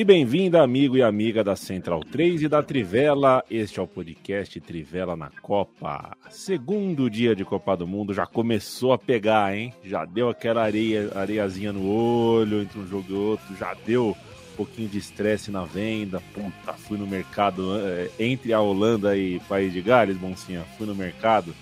[0.00, 3.44] E bem-vinda, amigo e amiga da Central 3 e da Trivela.
[3.50, 6.16] Este é o podcast Trivela na Copa.
[6.30, 9.74] Segundo dia de Copa do Mundo já começou a pegar, hein?
[9.84, 14.16] Já deu aquela areia, areiazinha no olho entre um jogo e outro, já deu
[14.52, 16.22] um pouquinho de estresse na venda.
[16.32, 20.64] Puta, fui no mercado é, entre a Holanda e País de Gales, Boncinha.
[20.78, 21.54] Fui no mercado.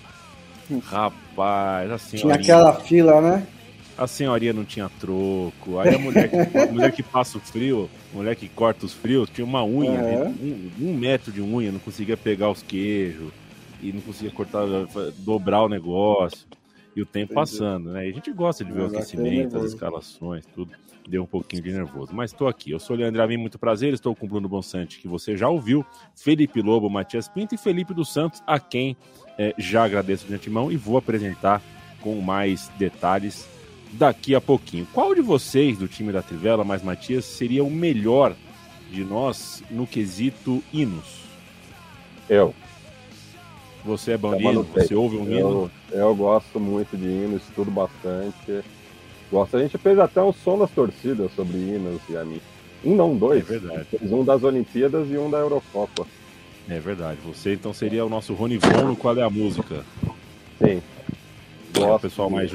[0.84, 2.18] Rapaz, assim.
[2.18, 3.44] Tinha aquela fila, né?
[3.98, 7.90] A senhorinha não tinha troco, aí a mulher que, a mulher que passa o frio,
[8.14, 10.70] a mulher que corta os frios, tinha uma unha, uhum.
[10.80, 13.32] um, um, metro de unha, não conseguia pegar os queijos,
[13.82, 14.64] e não conseguia cortar,
[15.18, 16.46] dobrar o negócio,
[16.94, 18.06] e o tempo passando, né?
[18.06, 20.72] E a gente gosta de ver Mas o aquecimento, as escalações, tudo,
[21.08, 22.12] deu um pouquinho de nervoso.
[22.12, 25.00] Mas estou aqui, eu sou o Leandro Avim, muito prazer, estou com o Bruno Bonsante,
[25.00, 25.84] que você já ouviu,
[26.16, 28.96] Felipe Lobo, Matias Pinto e Felipe dos Santos, a quem
[29.36, 31.62] é, já agradeço de antemão, e vou apresentar
[32.00, 33.48] com mais detalhes
[33.92, 34.86] daqui a pouquinho.
[34.92, 38.34] Qual de vocês do time da Trivela, mais Matias, seria o melhor
[38.90, 41.22] de nós no quesito hinos?
[42.28, 42.54] Eu.
[43.84, 44.64] Você é bom de hino?
[44.64, 45.70] Você ouve um hino?
[45.90, 48.62] Eu, gosto muito de hinos, estudo bastante.
[49.30, 49.56] Gosto.
[49.56, 52.40] A gente fez até um som das torcidas sobre hinos e a mim.
[52.84, 53.48] Um não, dois.
[53.48, 53.84] É verdade.
[53.84, 56.06] Fez um das Olimpíadas e um da Eurocopa.
[56.68, 57.18] É verdade.
[57.24, 59.84] Você então seria o nosso Ronivon no Qual é a Música?
[60.58, 60.82] Sim.
[61.74, 62.52] Gosto é, o pessoal mais?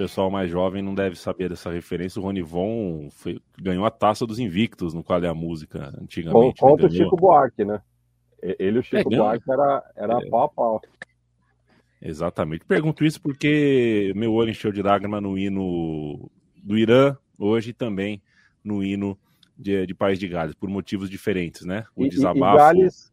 [0.00, 2.18] Pessoal mais jovem não deve saber dessa referência.
[2.18, 6.58] O Ronivon foi, ganhou a taça dos invictos no Qual é a Música, antigamente.
[6.58, 7.82] Contra o Chico Buarque, né?
[8.42, 10.30] Ele e o Chico é, Buarque era, era é.
[10.30, 10.80] pau a pau.
[12.00, 12.64] Exatamente.
[12.64, 18.22] Pergunto isso porque meu olho encheu de lágrima no hino do Irã, hoje também
[18.64, 19.18] no hino
[19.54, 21.84] de, de País de Gales, por motivos diferentes, né?
[21.94, 22.56] O desabafo.
[22.56, 23.12] E, e Gales,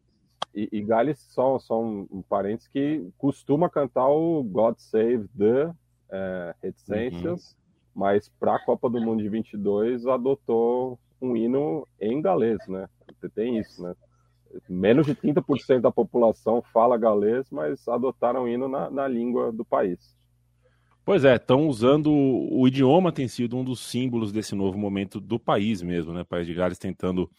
[0.54, 5.70] e, e Gales são, são parentes que costuma cantar o God Save the
[6.10, 7.56] é, reticências, uhum.
[7.94, 12.88] mas para a Copa do Mundo de 22 adotou um hino em galês, né?
[13.34, 13.94] Tem isso, né?
[14.68, 19.64] Menos de 30% da população fala galês, mas adotaram o hino na, na língua do
[19.64, 20.16] país.
[21.04, 25.38] Pois é, estão usando o idioma tem sido um dos símbolos desse novo momento do
[25.38, 26.22] país mesmo, né?
[26.22, 27.30] País de Gales tentando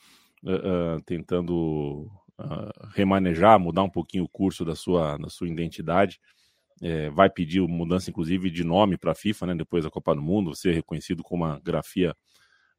[0.43, 6.19] uh, uh, tentando uh, remanejar, mudar um pouquinho o curso da sua da sua identidade
[6.81, 10.21] é, vai pedir mudança, inclusive, de nome para a FIFA, né, depois da Copa do
[10.21, 12.15] Mundo, ser reconhecido como uma grafia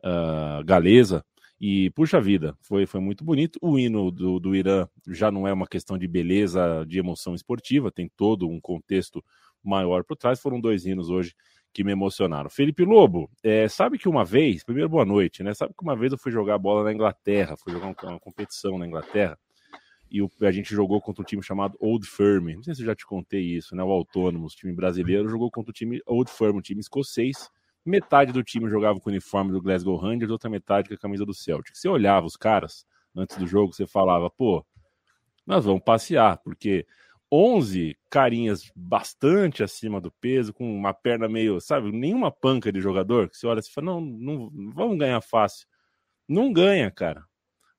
[0.05, 1.25] uh, galesa.
[1.61, 3.59] E, puxa vida, foi, foi muito bonito.
[3.61, 7.93] O hino do, do Irã já não é uma questão de beleza, de emoção esportiva,
[7.93, 9.22] tem todo um contexto
[9.62, 10.41] maior por trás.
[10.41, 11.34] Foram dois hinos hoje
[11.72, 12.49] que me emocionaram.
[12.49, 15.53] Felipe Lobo, é, sabe que uma vez, primeiro boa noite, né?
[15.53, 18.78] Sabe que uma vez eu fui jogar bola na Inglaterra, fui jogar uma, uma competição
[18.78, 19.38] na Inglaterra
[20.10, 22.54] e o, a gente jogou contra um time chamado Old Firm.
[22.56, 23.82] Não sei se eu já te contei isso, né?
[23.82, 27.48] O Autônomos, time brasileiro, jogou contra o time Old Firm, um time escocês.
[27.84, 31.25] Metade do time jogava com o uniforme do Glasgow Rangers, outra metade com a camisa
[31.25, 31.75] do Celtic.
[31.75, 32.84] Você olhava os caras
[33.16, 34.65] antes do jogo, você falava, pô,
[35.47, 36.87] nós vamos passear, porque
[37.32, 43.31] 11 carinhas bastante acima do peso, com uma perna meio, sabe, nenhuma panca de jogador,
[43.31, 45.66] que você olha e fala, não, não, vamos ganhar fácil.
[46.28, 47.25] Não ganha, cara.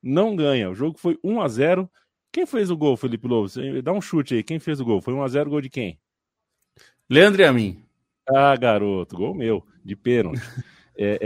[0.02, 0.70] Não ganha.
[0.70, 1.91] O jogo foi 1 a 0
[2.31, 3.50] quem fez o gol, Felipe Lobo?
[3.84, 4.44] Dá um chute aí.
[4.44, 5.02] Quem fez o gol?
[5.02, 6.00] Foi 1x0 gol de quem?
[7.09, 7.84] Leandro e a mim.
[8.30, 10.40] Ah, garoto, gol meu, de pênalti.
[10.97, 11.20] é,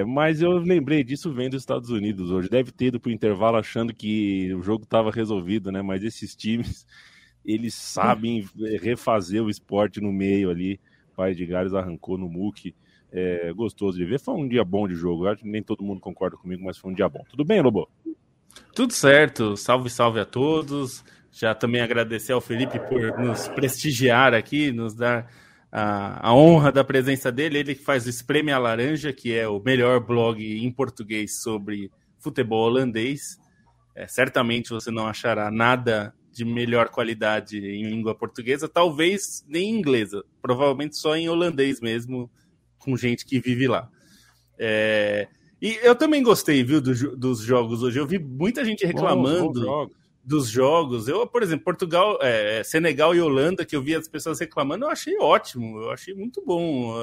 [0.00, 2.48] é, mas eu lembrei disso vendo os Estados Unidos hoje.
[2.48, 5.82] Deve ter ido para o intervalo achando que o jogo estava resolvido, né?
[5.82, 6.86] Mas esses times,
[7.44, 8.48] eles sabem
[8.80, 10.78] refazer o esporte no meio ali.
[11.16, 12.74] Pai de Gales arrancou no muque.
[13.10, 14.20] É, gostoso de ver.
[14.20, 15.26] Foi um dia bom de jogo.
[15.26, 17.24] acho que nem todo mundo concorda comigo, mas foi um dia bom.
[17.28, 17.90] Tudo bem, Lobo?
[18.74, 21.04] Tudo certo, salve, salve a todos.
[21.30, 25.30] Já também agradecer ao Felipe por nos prestigiar aqui, nos dar
[25.70, 27.58] a, a honra da presença dele.
[27.58, 31.90] Ele que faz o Espreme a Laranja, que é o melhor blog em português sobre
[32.18, 33.38] futebol holandês.
[33.94, 39.78] É, certamente você não achará nada de melhor qualidade em língua portuguesa, talvez nem em
[39.78, 42.30] inglesa, provavelmente só em holandês mesmo,
[42.78, 43.88] com gente que vive lá.
[44.58, 45.28] É,
[45.62, 47.96] e eu também gostei, viu, do, dos jogos hoje.
[47.96, 49.88] Eu vi muita gente reclamando.
[50.24, 51.06] dos jogos.
[51.06, 54.90] Eu, por exemplo, Portugal, é, Senegal e Holanda, que eu vi as pessoas reclamando, eu
[54.90, 56.96] achei ótimo, eu achei muito bom.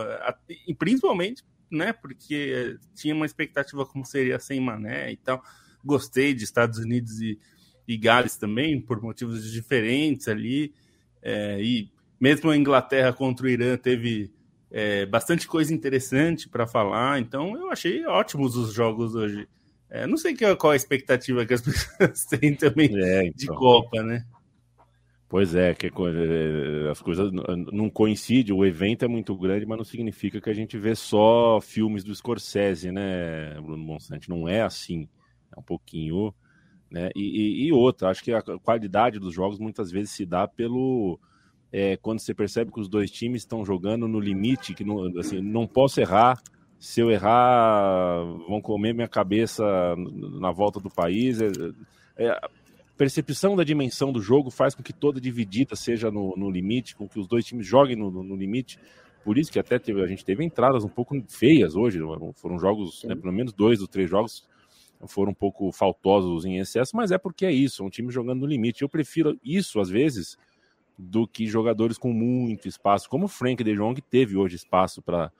[0.67, 1.41] E principalmente,
[1.71, 5.41] né, porque tinha uma expectativa como seria sem Mané e tal.
[5.81, 7.39] Gostei de Estados Unidos e,
[7.87, 10.73] e Gales também, por motivos diferentes ali.
[11.21, 11.89] É, e
[12.19, 14.33] mesmo a Inglaterra contra o Irã teve
[14.71, 19.47] é, bastante coisa interessante para falar, então eu achei ótimos os jogos hoje.
[19.89, 23.33] É, não sei qual a expectativa que as pessoas têm também é, então.
[23.35, 24.23] de Copa, né?
[25.27, 29.85] Pois é, que é, as coisas não coincidem, o evento é muito grande, mas não
[29.85, 34.27] significa que a gente vê só filmes do Scorsese, né, Bruno Monsanto?
[34.27, 35.07] Não é assim,
[35.55, 36.33] é um pouquinho,
[36.89, 37.11] né?
[37.15, 41.19] E, e, e outra, acho que a qualidade dos jogos muitas vezes se dá pelo
[41.71, 45.41] é, quando você percebe que os dois times estão jogando no limite, que não, assim,
[45.41, 46.41] não posso errar,
[46.79, 49.63] se eu errar, vão comer minha cabeça
[50.39, 51.41] na volta do país.
[51.41, 51.49] É,
[52.17, 52.49] é, a
[52.97, 57.07] percepção da dimensão do jogo faz com que toda dividida seja no, no limite, com
[57.07, 58.79] que os dois times joguem no, no, limite.
[59.23, 61.99] Por isso que até teve, a gente teve entradas um pouco feias hoje.
[62.35, 64.47] Foram jogos, né, pelo menos dois ou três jogos
[65.07, 68.41] foram um pouco faltosos em excesso, mas é porque é isso, é um time jogando
[68.41, 68.81] no limite.
[68.81, 70.37] Eu prefiro isso, às vezes,
[71.01, 75.31] do que jogadores com muito espaço, como o Frank de Jong teve hoje espaço para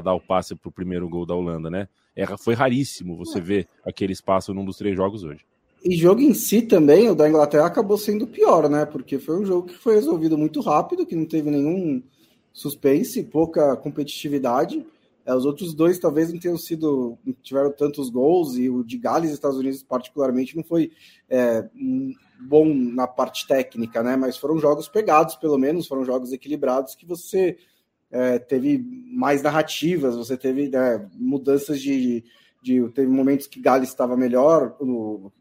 [0.00, 1.88] dar o passe para o primeiro gol da Holanda, né?
[2.14, 3.40] É, foi raríssimo você é.
[3.40, 5.44] ver aquele espaço num dos três jogos hoje.
[5.84, 8.86] E jogo em si também, o da Inglaterra acabou sendo pior, né?
[8.86, 12.00] Porque foi um jogo que foi resolvido muito rápido, que não teve nenhum
[12.52, 14.86] suspense, pouca competitividade.
[15.26, 18.96] É, os outros dois talvez não tenham sido, não tiveram tantos gols, e o de
[18.98, 20.92] Gales e Estados Unidos, particularmente, não foi
[21.28, 21.68] é,
[22.40, 24.16] bom na parte técnica, né?
[24.16, 27.56] Mas foram jogos pegados, pelo menos, foram jogos equilibrados que você
[28.10, 28.78] é, teve
[29.12, 32.24] mais narrativas, você teve né, mudanças de,
[32.62, 32.88] de.
[32.90, 35.32] Teve momentos que Gales estava melhor no,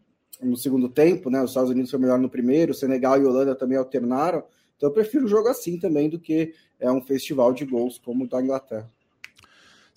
[0.41, 1.41] no segundo tempo, né?
[1.41, 4.43] Os Estados Unidos foi melhor no primeiro, Senegal e Holanda também alternaram.
[4.75, 8.25] Então eu prefiro o jogo assim também do que é um festival de gols como
[8.25, 8.91] o da Inglaterra.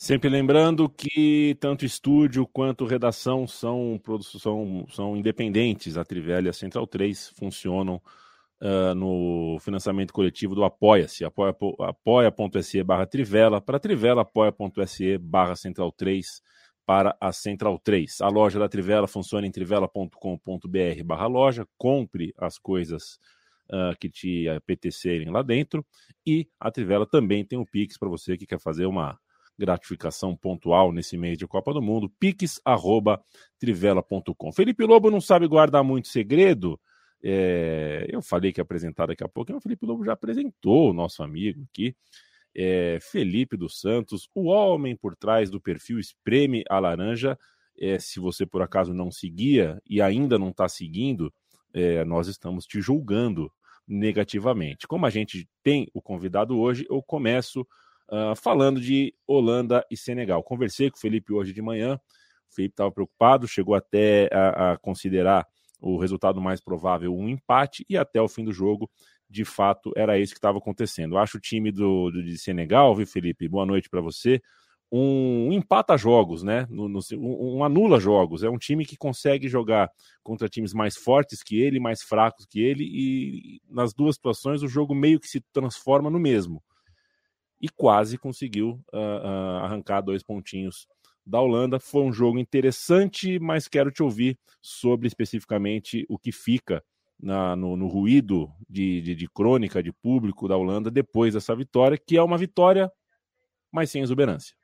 [0.02, 5.98] Sempre lembrando que tanto estúdio quanto redação são, são, são independentes.
[5.98, 8.00] A Trivela e a Central 3 funcionam
[8.62, 11.22] uh, no financiamento coletivo do Apoia-se.
[11.22, 13.60] Apoia.se barra Trivela.
[13.60, 16.40] Para Trivela, apoia.se barra Central 3
[16.86, 18.22] para a Central 3.
[18.22, 21.68] A loja da Trivela funciona em trivela.com.br barra loja.
[21.76, 23.18] Compre as coisas
[23.70, 25.84] uh, que te apetecerem lá dentro.
[26.26, 29.20] E a Trivela também tem um Pix para você que quer fazer uma
[29.60, 34.52] gratificação pontual nesse mês de Copa do Mundo, pix.trivela.com.
[34.52, 36.80] Felipe Lobo não sabe guardar muito segredo.
[37.22, 40.94] É, eu falei que ia apresentar daqui a pouco, o Felipe Lobo já apresentou o
[40.94, 41.94] nosso amigo aqui,
[42.56, 47.38] é, Felipe dos Santos, o homem por trás do perfil Espreme a Laranja.
[47.78, 51.30] É, se você por acaso não seguia e ainda não está seguindo,
[51.74, 53.52] é, nós estamos te julgando
[53.86, 54.88] negativamente.
[54.88, 57.66] Como a gente tem o convidado hoje, eu começo
[58.10, 60.42] Uh, falando de Holanda e Senegal.
[60.42, 61.94] Conversei com o Felipe hoje de manhã.
[62.50, 65.46] O Felipe estava preocupado, chegou até a, a, considerar
[65.80, 68.90] o resultado mais provável um empate, e até o fim do jogo,
[69.28, 71.16] de fato, era isso que estava acontecendo.
[71.16, 73.48] Acho o time do, do, de Senegal, viu, Felipe?
[73.48, 74.42] Boa noite para você.
[74.90, 76.66] Um, um, empata jogos, né?
[76.68, 78.42] No, no, um, um, anula jogos.
[78.42, 79.88] É um time que consegue jogar
[80.20, 84.68] contra times mais fortes que ele, mais fracos que ele, e nas duas situações o
[84.68, 86.60] jogo meio que se transforma no mesmo
[87.60, 90.88] e quase conseguiu uh, uh, arrancar dois pontinhos
[91.26, 91.78] da Holanda.
[91.78, 96.82] Foi um jogo interessante, mas quero te ouvir sobre especificamente o que fica
[97.22, 101.98] na, no, no, ruído de, de, de, crônica de público da Holanda depois dessa vitória,
[101.98, 102.90] que é uma vitória,
[103.70, 104.54] mas sem exuberância.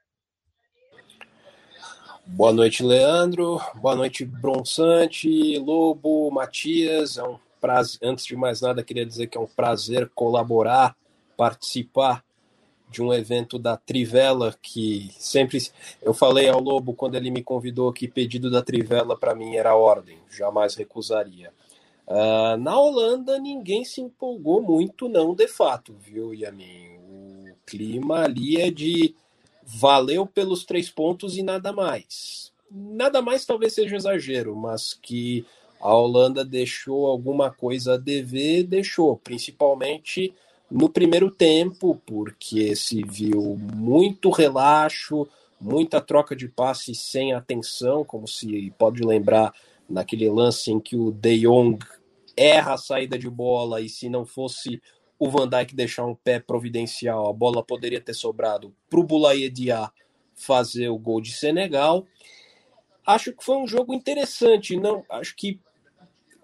[2.24, 3.60] Boa noite, Leandro.
[3.76, 7.18] Boa noite, Bronsante, Lobo, Matias.
[7.18, 8.00] É um prazer.
[8.02, 10.96] Antes de mais nada, queria dizer que é um prazer colaborar,
[11.36, 12.25] participar
[12.96, 15.58] de um evento da Trivela que sempre
[16.00, 19.76] eu falei ao Lobo quando ele me convidou que pedido da Trivela para mim era
[19.76, 21.52] ordem, jamais recusaria.
[22.06, 26.96] Uh, na Holanda ninguém se empolgou muito não, de fato, viu, Yamin?
[27.06, 29.14] O clima ali é de
[29.62, 32.50] valeu pelos três pontos e nada mais.
[32.70, 35.44] Nada mais talvez seja exagero, mas que
[35.78, 40.32] a Holanda deixou alguma coisa a dever, deixou, principalmente
[40.70, 45.26] no primeiro tempo, porque se viu muito relaxo,
[45.61, 49.54] muita troca de passe sem atenção, como se pode lembrar
[49.88, 51.78] naquele lance em que o De Jong
[52.37, 54.82] erra a saída de bola e se não fosse
[55.18, 59.49] o Van Dijk deixar um pé providencial, a bola poderia ter sobrado para o Boulaye
[59.49, 59.90] Dia
[60.35, 62.06] fazer o gol de Senegal.
[63.06, 65.58] Acho que foi um jogo interessante, não, acho que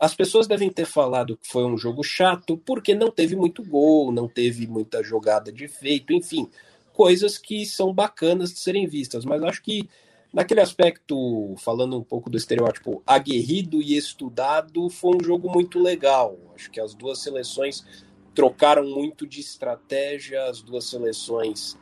[0.02, 4.10] As pessoas devem ter falado que foi um jogo chato porque não teve muito gol,
[4.10, 6.50] não teve muita jogada de efeito, enfim,
[6.92, 9.24] coisas que são bacanas de serem vistas.
[9.24, 9.88] Mas acho que
[10.32, 16.36] naquele aspecto, falando um pouco do estereótipo aguerrido e estudado, foi um jogo muito legal.
[16.52, 17.86] Acho que as duas seleções
[18.34, 21.74] trocaram muito de estratégia, as duas seleções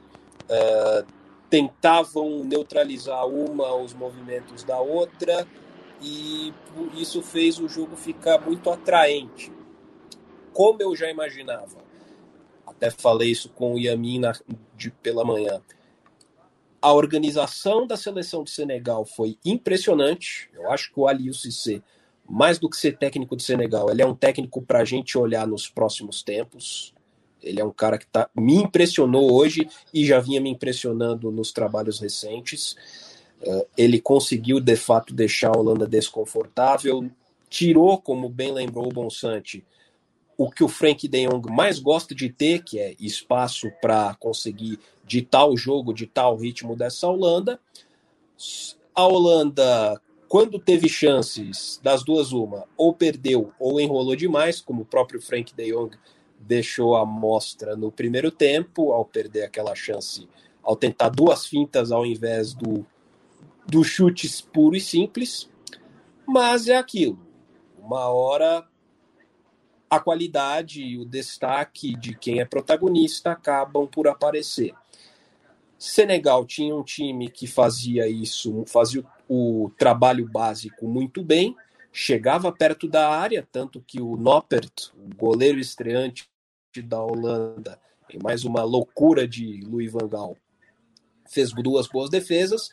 [0.45, 1.07] uh,
[1.49, 5.49] tentavam neutralizar uma os movimentos da outra
[6.01, 6.53] e
[6.95, 9.53] isso fez o jogo ficar muito atraente.
[10.53, 11.79] Como eu já imaginava,
[12.67, 14.33] até falei isso com o Yamin na,
[14.77, 15.61] de, pela manhã.
[16.81, 20.49] A organização da seleção de Senegal foi impressionante.
[20.55, 21.83] Eu acho que o Aliou Cissé,
[22.27, 25.47] mais do que ser técnico de Senegal, ele é um técnico para a gente olhar
[25.47, 26.95] nos próximos tempos.
[27.43, 31.53] Ele é um cara que tá, me impressionou hoje e já vinha me impressionando nos
[31.53, 32.77] trabalhos recentes.
[33.43, 37.11] Uh, ele conseguiu, de fato, deixar a Holanda desconfortável,
[37.49, 39.65] tirou, como bem lembrou o Bonsante,
[40.37, 44.79] o que o Frank de Jong mais gosta de ter, que é espaço para conseguir
[45.05, 47.61] ditar o jogo, ditar o ritmo dessa Holanda.
[48.95, 54.87] A Holanda, quando teve chances das duas uma, ou perdeu ou enrolou demais, como o
[54.87, 55.95] próprio Frank de Jong
[56.39, 60.27] deixou a mostra no primeiro tempo, ao perder aquela chance,
[60.63, 62.87] ao tentar duas fintas ao invés do
[63.71, 65.49] dos chutes puro e simples,
[66.27, 67.19] mas é aquilo.
[67.79, 68.67] Uma hora
[69.89, 74.73] a qualidade e o destaque de quem é protagonista acabam por aparecer.
[75.77, 81.57] Senegal tinha um time que fazia isso, fazia o, trabalho básico muito bem,
[81.91, 86.29] chegava perto da área, tanto que o Noppert, o goleiro estreante
[86.85, 90.37] da Holanda, em mais uma loucura de Louis van Gaal,
[91.27, 92.71] fez duas boas defesas,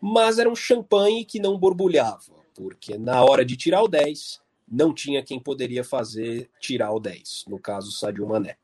[0.00, 4.40] mas era um champanhe que não borbulhava, porque na hora de tirar o 10,
[4.70, 8.56] não tinha quem poderia fazer tirar o 10, no caso Sadio Mané.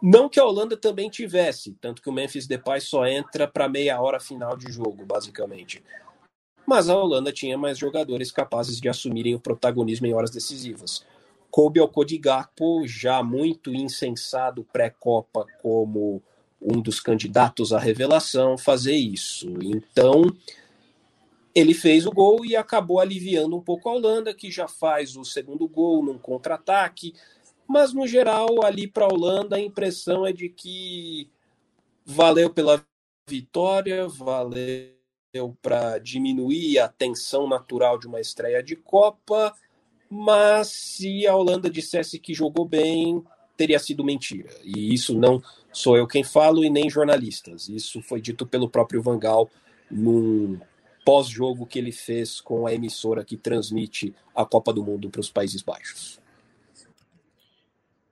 [0.00, 4.00] Não que a Holanda também tivesse, tanto que o Memphis Depay só entra para meia
[4.00, 5.82] hora final de jogo, basicamente.
[6.64, 11.04] Mas a Holanda tinha mais jogadores capazes de assumirem o protagonismo em horas decisivas.
[11.50, 16.22] Coube ao Codigapo, já muito insensado pré-copa como
[16.60, 19.48] um dos candidatos à revelação fazer isso.
[19.62, 20.24] Então,
[21.54, 25.24] ele fez o gol e acabou aliviando um pouco a Holanda, que já faz o
[25.24, 27.14] segundo gol num contra-ataque.
[27.66, 31.28] Mas, no geral, ali para a Holanda, a impressão é de que
[32.04, 32.82] valeu pela
[33.28, 34.96] vitória, valeu
[35.60, 39.54] para diminuir a tensão natural de uma estreia de Copa.
[40.10, 43.22] Mas se a Holanda dissesse que jogou bem,
[43.56, 44.50] teria sido mentira.
[44.64, 47.68] E isso não sou eu quem falo e nem jornalistas.
[47.68, 49.50] Isso foi dito pelo próprio Vangal
[49.90, 50.58] num
[51.04, 55.30] pós-jogo que ele fez com a emissora que transmite a Copa do Mundo para os
[55.30, 56.20] Países Baixos.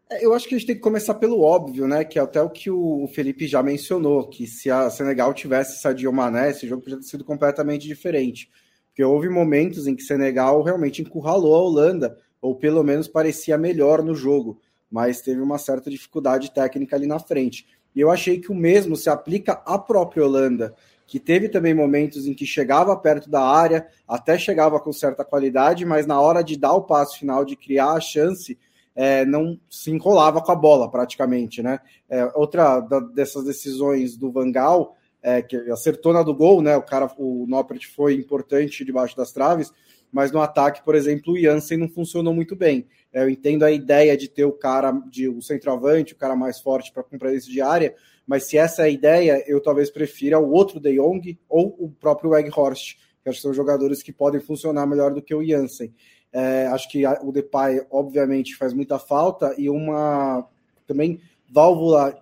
[0.09, 2.05] É, eu acho que a gente tem que começar pelo óbvio, né?
[2.05, 6.13] Que é até o que o Felipe já mencionou, que se a Senegal tivesse Sadio
[6.13, 8.49] Mané, esse jogo poderia ter sido completamente diferente.
[8.89, 14.03] Porque houve momentos em que Senegal realmente encurralou a Holanda, ou pelo menos parecia melhor
[14.03, 17.67] no jogo mas teve uma certa dificuldade técnica ali na frente.
[17.95, 20.75] E eu achei que o mesmo se aplica à própria Holanda,
[21.07, 25.85] que teve também momentos em que chegava perto da área, até chegava com certa qualidade,
[25.85, 28.59] mas na hora de dar o passo final, de criar a chance,
[28.95, 31.79] é, não se enrolava com a bola praticamente, né?
[32.09, 36.77] É, outra da, dessas decisões do Vangal, é, que acertou na do gol, né?
[36.77, 39.73] O cara, o Noppert foi importante debaixo das traves,
[40.11, 42.87] mas no ataque, por exemplo, o Jansen não funcionou muito bem.
[43.17, 46.61] É, eu entendo a ideia de ter o cara, de o centroavante, o cara mais
[46.61, 47.95] forte para com presença de área,
[48.27, 51.91] mas se essa é a ideia, eu talvez prefira o outro De Jong ou o
[51.91, 55.95] próprio Weghorst, que acho que são jogadores que podem funcionar melhor do que o Jansen.
[56.31, 60.47] É, acho que o Depay, obviamente, faz muita falta e uma
[60.87, 61.19] também
[61.51, 62.21] válvula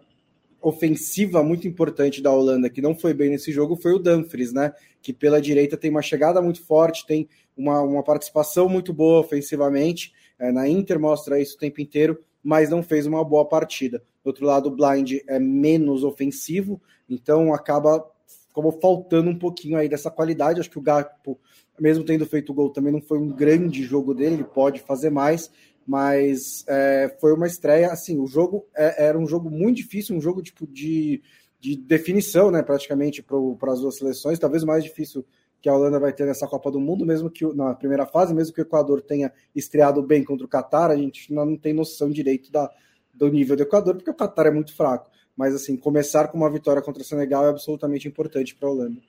[0.62, 4.72] ofensiva muito importante da Holanda, que não foi bem nesse jogo, foi o Dumfries, né?
[5.02, 10.12] Que pela direita tem uma chegada muito forte, tem uma, uma participação muito boa ofensivamente.
[10.38, 14.02] É, na Inter mostra isso o tempo inteiro, mas não fez uma boa partida.
[14.22, 18.04] Do outro lado, o Blind é menos ofensivo, então acaba
[18.52, 20.60] como faltando um pouquinho aí dessa qualidade.
[20.60, 21.38] Acho que o Gakpo,
[21.78, 25.10] mesmo tendo feito o gol, também não foi um grande jogo dele, ele pode fazer
[25.10, 25.50] mais,
[25.86, 30.20] mas é, foi uma estreia, assim, o jogo é, era um jogo muito difícil, um
[30.20, 31.22] jogo tipo de,
[31.60, 35.24] de definição, né, praticamente para as duas seleções, talvez o mais difícil
[35.64, 38.54] que a Holanda vai ter nessa Copa do Mundo, mesmo que na primeira fase, mesmo
[38.54, 42.52] que o Equador tenha estreado bem contra o Catar, a gente não tem noção direito
[42.52, 42.70] da,
[43.14, 45.10] do nível do Equador, porque o Catar é muito fraco.
[45.34, 49.00] Mas assim, começar com uma vitória contra o Senegal é absolutamente importante para a Holanda.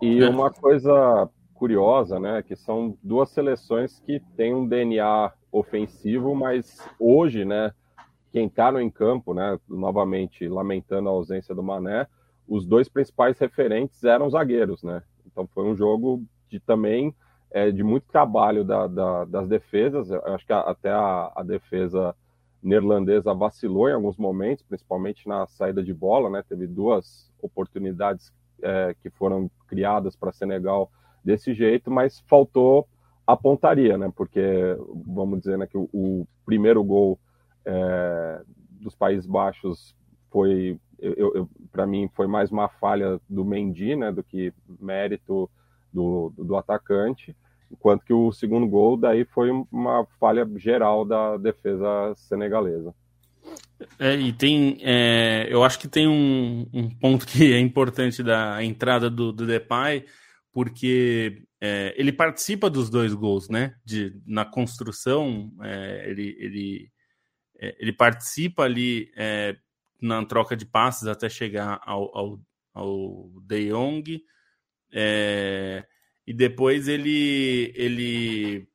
[0.00, 2.44] E uma coisa curiosa, né?
[2.46, 7.72] Que são duas seleções que têm um DNA ofensivo, mas hoje, né?
[8.30, 9.58] Quem está no em campo, né?
[9.68, 12.06] Novamente lamentando a ausência do Mané,
[12.46, 15.02] os dois principais referentes eram zagueiros, né?
[15.38, 17.14] Então foi um jogo de também
[17.48, 20.10] é, de muito trabalho da, da, das defesas.
[20.10, 22.12] Eu acho que a, até a, a, defesa
[22.60, 26.42] neerlandesa vacilou em alguns momentos, principalmente na saída de bola, né?
[26.48, 30.90] Teve duas oportunidades é, que foram criadas para Senegal
[31.24, 32.88] desse jeito, mas faltou
[33.24, 34.12] a pontaria, né?
[34.16, 34.76] Porque
[35.06, 37.16] vamos dizer né, que o, o primeiro gol
[37.64, 38.42] é,
[38.80, 39.94] dos Países Baixos
[40.32, 40.80] foi,
[41.70, 44.10] para mim, foi mais uma falha do Mendy, né?
[44.12, 45.50] Do que mérito
[45.92, 47.36] do, do atacante,
[47.70, 52.94] enquanto que o segundo gol daí foi uma falha geral da defesa senegalesa.
[53.98, 58.62] É, e tem, é, eu acho que tem um, um, ponto que é importante da
[58.62, 60.04] entrada do, do Depay,
[60.52, 63.74] porque é, ele participa dos dois gols, né?
[63.84, 66.90] De, na construção, é, ele, ele,
[67.60, 69.56] é, ele participa ali é,
[70.00, 72.40] na troca de passes até chegar ao, ao,
[72.74, 74.22] ao De Jong.
[74.92, 75.84] É,
[76.26, 78.68] e depois ele ele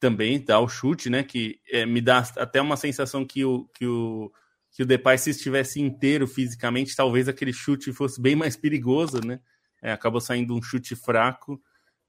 [0.00, 1.22] também dá o chute, né?
[1.22, 4.32] Que é, me dá até uma sensação que o, que o,
[4.72, 9.40] que o Depay, se estivesse inteiro fisicamente, talvez aquele chute fosse bem mais perigoso, né?
[9.82, 11.60] É, acabou saindo um chute fraco,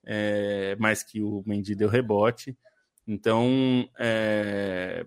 [0.05, 0.77] é,
[1.09, 2.57] que o Mendy deu rebote.
[3.05, 5.05] Então, é,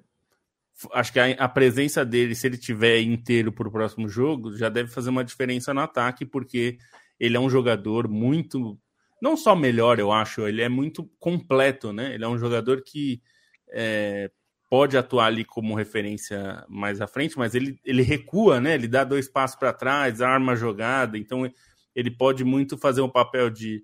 [0.93, 4.69] acho que a, a, presença dele, se ele tiver inteiro para o próximo jogo, já
[4.69, 6.79] deve fazer uma diferença no ataque, porque
[7.19, 8.79] ele é um jogador muito.
[9.21, 12.15] Não só melhor, eu acho, ele é muito completo, né?
[12.15, 13.23] Ele é um jogador que
[13.71, 14.31] é,
[14.69, 18.75] pode atuar ali como referência mais à frente, mas ele, ele recua, né?
[18.75, 21.51] Ele dá dois passos para trás, arma a jogada, então
[21.95, 23.83] ele pode muito fazer um papel de,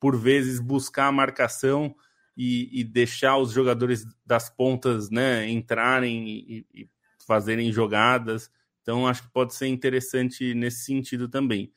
[0.00, 1.94] por vezes, buscar a marcação
[2.36, 6.88] e, e deixar os jogadores das pontas né, entrarem e, e
[7.26, 8.50] fazerem jogadas.
[8.82, 11.72] Então, acho que pode ser interessante nesse sentido também.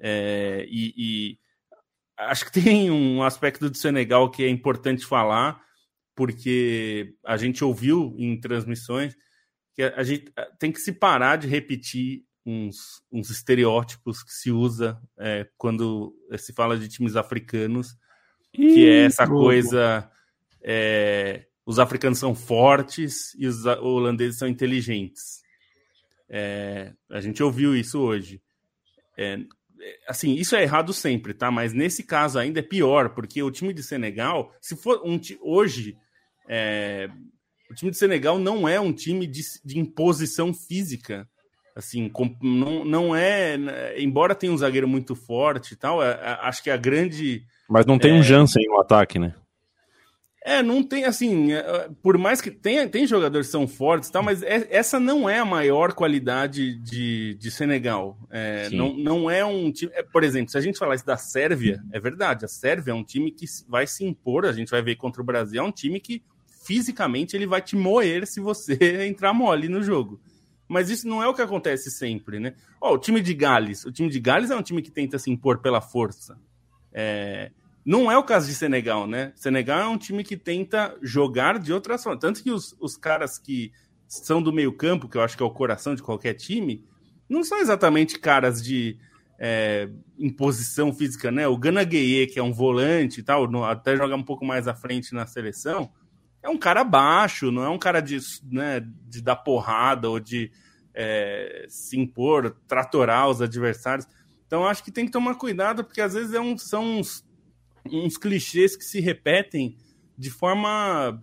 [0.00, 1.38] É, e, e,
[2.18, 5.62] acho que tem um aspecto do Senegal que é importante falar,
[6.14, 9.16] porque a gente ouviu em transmissões
[9.74, 15.00] que a, gente tem que se parar de repetir uns, uns estereótipos que se usa
[15.18, 17.96] é, quando se fala de times africanos,
[18.54, 20.10] Ih, que é essa coisa.
[20.62, 25.42] É, os africanos são fortes e os holandeses são inteligentes.
[26.28, 28.40] É, a gente ouviu isso hoje.
[29.16, 29.38] É,
[30.08, 31.50] assim, isso é errado sempre, tá?
[31.50, 35.96] Mas nesse caso ainda é pior, porque o time de Senegal, se for um hoje,
[36.48, 37.08] é,
[37.70, 41.28] o time de Senegal não é um time de, de imposição física.
[41.74, 43.56] Assim, com, não, não é.
[43.98, 47.44] Embora tenha um zagueiro muito forte e tal, é, é, acho que a grande.
[47.68, 49.34] Mas não tem um é, Jansen no ataque, né?
[50.44, 54.12] É, não tem, assim, é, por mais que tenha, tem jogadores que são fortes e
[54.12, 58.18] tal, mas é, essa não é a maior qualidade de, de Senegal.
[58.28, 59.92] É, não, não é um time.
[59.94, 62.94] É, por exemplo, se a gente falar isso da Sérvia, é verdade, a Sérvia é
[62.94, 65.70] um time que vai se impor, a gente vai ver contra o Brasil, é um
[65.70, 66.22] time que
[66.64, 70.20] fisicamente ele vai te moer se você entrar mole no jogo.
[70.68, 72.54] Mas isso não é o que acontece sempre, né?
[72.80, 75.30] Ó, o time de Gales, o time de Gales é um time que tenta se
[75.30, 76.38] impor pela força.
[76.92, 77.50] É,
[77.84, 79.32] não é o caso de Senegal, né?
[79.34, 82.20] Senegal é um time que tenta jogar de outras formas.
[82.20, 83.72] Tanto que os, os caras que
[84.06, 86.84] são do meio-campo, que eu acho que é o coração de qualquer time,
[87.28, 88.98] não são exatamente caras de
[89.38, 91.48] é, imposição física, né?
[91.48, 94.74] O Gana Gueye, que é um volante e tal, até joga um pouco mais à
[94.74, 95.90] frente na seleção,
[96.42, 98.18] é um cara baixo, não é um cara de,
[98.50, 100.50] né, de dar porrada ou de
[100.94, 104.06] é, se impor, tratorar os adversários.
[104.46, 107.24] Então acho que tem que tomar cuidado, porque às vezes é um, são uns
[107.90, 109.76] uns clichês que se repetem
[110.16, 111.20] de forma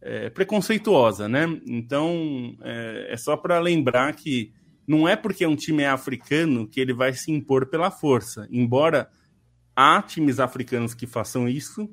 [0.00, 1.46] é, preconceituosa, né?
[1.66, 4.52] Então é, é só para lembrar que
[4.86, 8.46] não é porque um time é africano que ele vai se impor pela força.
[8.50, 9.08] Embora
[9.76, 11.88] há times africanos que façam isso,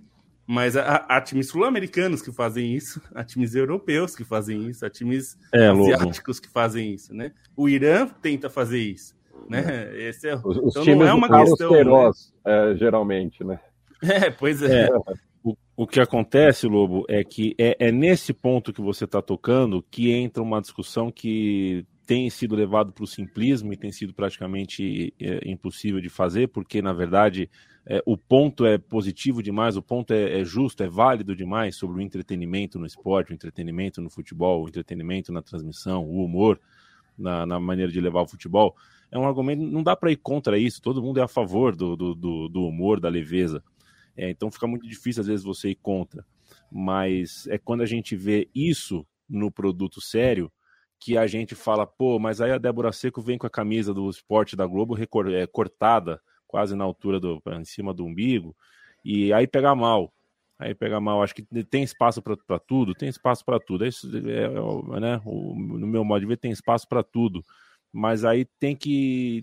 [0.47, 4.89] mas há, há times sul-americanos que fazem isso, há times europeus que fazem isso, há
[4.89, 7.31] times é, asiáticos que fazem isso, né?
[7.55, 9.15] O Irã tenta fazer isso,
[9.49, 9.61] né?
[9.97, 12.71] Esse é, os, então não é uma questão feroz, né?
[12.71, 13.59] é, geralmente, né?
[14.01, 14.87] É, pois é.
[14.87, 14.89] é
[15.43, 19.83] o, o, que acontece, Lobo, é que é, é nesse ponto que você está tocando
[19.89, 25.13] que entra uma discussão que tem sido levado para o simplismo e tem sido praticamente
[25.19, 27.49] é, impossível de fazer, porque, na verdade,
[27.87, 31.99] é, o ponto é positivo demais, o ponto é, é, justo, é válido demais sobre
[31.99, 36.59] o entretenimento no esporte, o entretenimento no futebol, o entretenimento na transmissão, o humor
[37.17, 38.75] na, na maneira de levar o futebol.
[39.11, 41.95] É um argumento, não dá para ir contra isso, todo mundo é a favor do,
[41.95, 42.15] do,
[42.49, 43.63] do humor, da leveza.
[44.17, 46.25] É, então fica muito difícil às vezes você ir contra.
[46.71, 50.51] Mas é quando a gente vê isso no produto sério
[50.99, 54.09] que a gente fala, pô, mas aí a Débora Seco vem com a camisa do
[54.09, 58.55] esporte da Globo é, cortada, quase na altura do, em cima do umbigo,
[59.03, 60.11] e aí pega mal.
[60.57, 61.21] Aí pega mal.
[61.21, 63.85] Acho que tem espaço para tudo, tem espaço para tudo.
[63.85, 67.43] É, é, né, o, no meu modo de ver, tem espaço para tudo.
[67.91, 69.41] Mas aí tem que.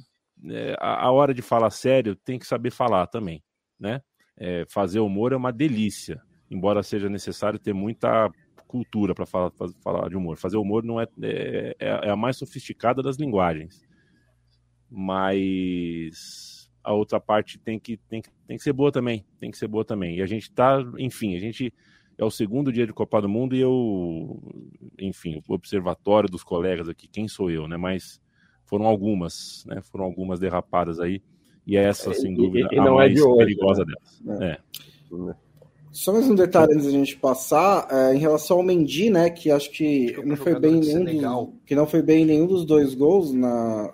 [0.50, 3.42] É, a, a, hora de falar sério, tem que saber falar também.
[3.78, 4.00] Né?
[4.36, 8.30] É, fazer humor é uma delícia, embora seja necessário ter muita
[8.66, 10.38] cultura para falar, falar de humor.
[10.38, 13.82] Fazer humor não é, é, é, é a mais sofisticada das linguagens.
[14.90, 16.51] Mas
[16.83, 19.25] a outra parte tem que, tem, que, tem que ser boa também.
[19.38, 20.16] Tem que ser boa também.
[20.16, 21.73] E a gente tá, enfim, a gente
[22.18, 24.40] é o segundo dia de Copa do Mundo e eu,
[24.99, 27.77] enfim, o observatório dos colegas aqui, quem sou eu, né?
[27.77, 28.21] Mas
[28.64, 29.81] foram algumas, né?
[29.83, 31.23] Foram algumas derrapadas aí.
[31.66, 33.95] E essa, sem dúvida, e, e a é mais é hoje, perigosa né?
[34.27, 34.42] delas.
[34.42, 34.53] É.
[35.31, 35.35] é.
[35.92, 39.51] Só mais um detalhe antes da gente passar, é, em relação ao Mendy, né, que
[39.51, 43.31] acho que não foi bem nenhum dos, que não foi bem nenhum dos dois gols
[43.31, 43.92] na,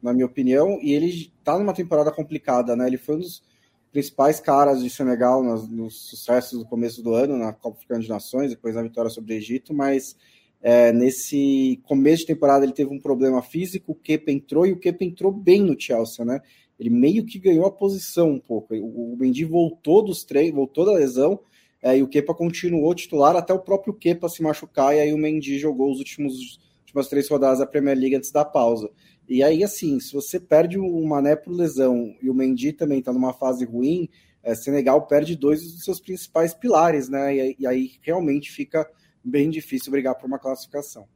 [0.00, 2.86] na minha opinião, e ele tá numa temporada complicada, né?
[2.86, 3.42] Ele foi um dos
[3.90, 8.08] principais caras de Senegal nos, nos sucessos do começo do ano na Copa Africana de
[8.08, 10.16] Nações, depois na vitória sobre o Egito, mas
[10.62, 14.78] é, nesse começo de temporada ele teve um problema físico, o Kepa entrou e o
[14.78, 16.40] Kepa entrou bem no Chelsea, né?
[16.82, 18.74] ele meio que ganhou a posição um pouco.
[18.74, 21.38] O, Mendy voltou dos treinos, voltou da lesão,
[21.80, 25.18] é, e o Kepa continuou titular até o próprio Kepa se machucar, e aí o
[25.18, 28.90] Mendy jogou os últimos últimas três rodadas da Premier League antes da pausa.
[29.32, 33.14] E aí, assim, se você perde o Mané por lesão e o Mendy também está
[33.14, 34.06] numa fase ruim,
[34.42, 37.34] é, Senegal perde dois dos seus principais pilares, né?
[37.34, 38.86] E, e aí realmente fica
[39.24, 41.08] bem difícil brigar por uma classificação.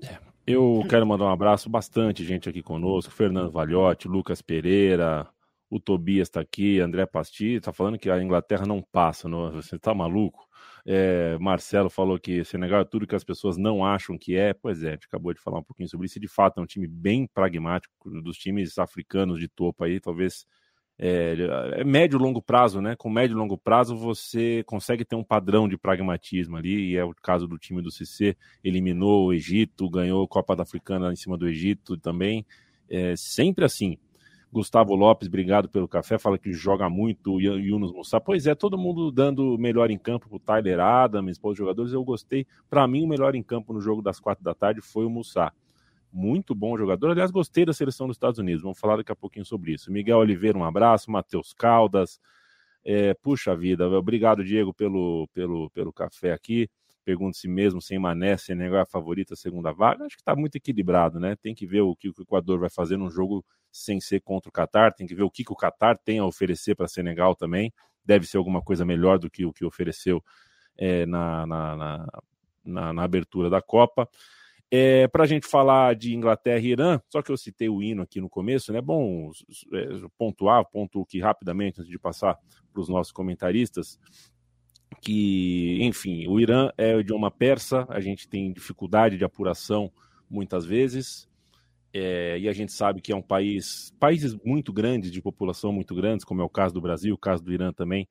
[0.00, 0.16] É,
[0.46, 5.26] eu quero mandar um abraço, bastante gente aqui conosco, Fernando Valhotti, Lucas Pereira,
[5.68, 9.74] o Tobias está aqui, André Pasti, está falando que a Inglaterra não passa, não, você
[9.74, 10.46] está maluco?
[10.86, 14.52] É, Marcelo falou que Senegal é tudo que as pessoas não acham que é.
[14.52, 16.18] Pois é, a gente acabou de falar um pouquinho sobre isso.
[16.18, 20.46] E de fato é um time bem pragmático, dos times africanos de topo aí, talvez
[20.98, 21.36] é,
[21.72, 22.94] é médio e longo prazo, né?
[22.96, 27.04] Com médio e longo prazo você consegue ter um padrão de pragmatismo ali, e é
[27.04, 31.16] o caso do time do CC, eliminou o Egito, ganhou a Copa da Africana em
[31.16, 32.46] cima do Egito também,
[32.88, 33.98] é sempre assim.
[34.54, 38.20] Gustavo Lopes, obrigado pelo café, fala que joga muito o Yunus Musa.
[38.20, 42.04] Pois é, todo mundo dando melhor em campo pro Tyler Adams, para os jogadores, eu
[42.04, 42.46] gostei.
[42.70, 45.52] Para mim, o melhor em campo no jogo das quatro da tarde foi o Musa
[46.12, 47.10] muito bom jogador.
[47.10, 48.62] Aliás, gostei da seleção dos Estados Unidos.
[48.62, 49.90] Vamos falar daqui a pouquinho sobre isso.
[49.90, 51.10] Miguel Oliveira, um abraço.
[51.10, 52.20] Matheus Caldas.
[52.84, 56.68] É, puxa vida, obrigado, Diego, pelo, pelo, pelo café aqui.
[57.04, 60.04] Pergunto se mesmo sem Mané, Senegal é a favorita segunda vaga.
[60.04, 61.36] Acho que está muito equilibrado, né?
[61.36, 64.52] Tem que ver o que o Equador vai fazer num jogo sem ser contra o
[64.52, 64.94] Catar.
[64.94, 67.72] Tem que ver o que, que o Catar tem a oferecer para Senegal também.
[68.04, 70.22] Deve ser alguma coisa melhor do que o que ofereceu
[70.78, 72.06] é, na, na, na,
[72.64, 74.08] na, na abertura da Copa.
[74.70, 78.02] É, para a gente falar de Inglaterra e Irã, só que eu citei o hino
[78.02, 78.80] aqui no começo, né?
[78.80, 79.30] Bom,
[79.72, 82.36] é, pontuar, ponto que rapidamente, antes de passar
[82.72, 84.00] para os nossos comentaristas,
[85.00, 89.92] que, enfim, o Irã é o idioma persa, a gente tem dificuldade de apuração
[90.28, 91.28] muitas vezes,
[91.92, 95.94] é, e a gente sabe que é um país, países muito grandes, de população muito
[95.94, 98.08] grandes, como é o caso do Brasil, o caso do Irã também,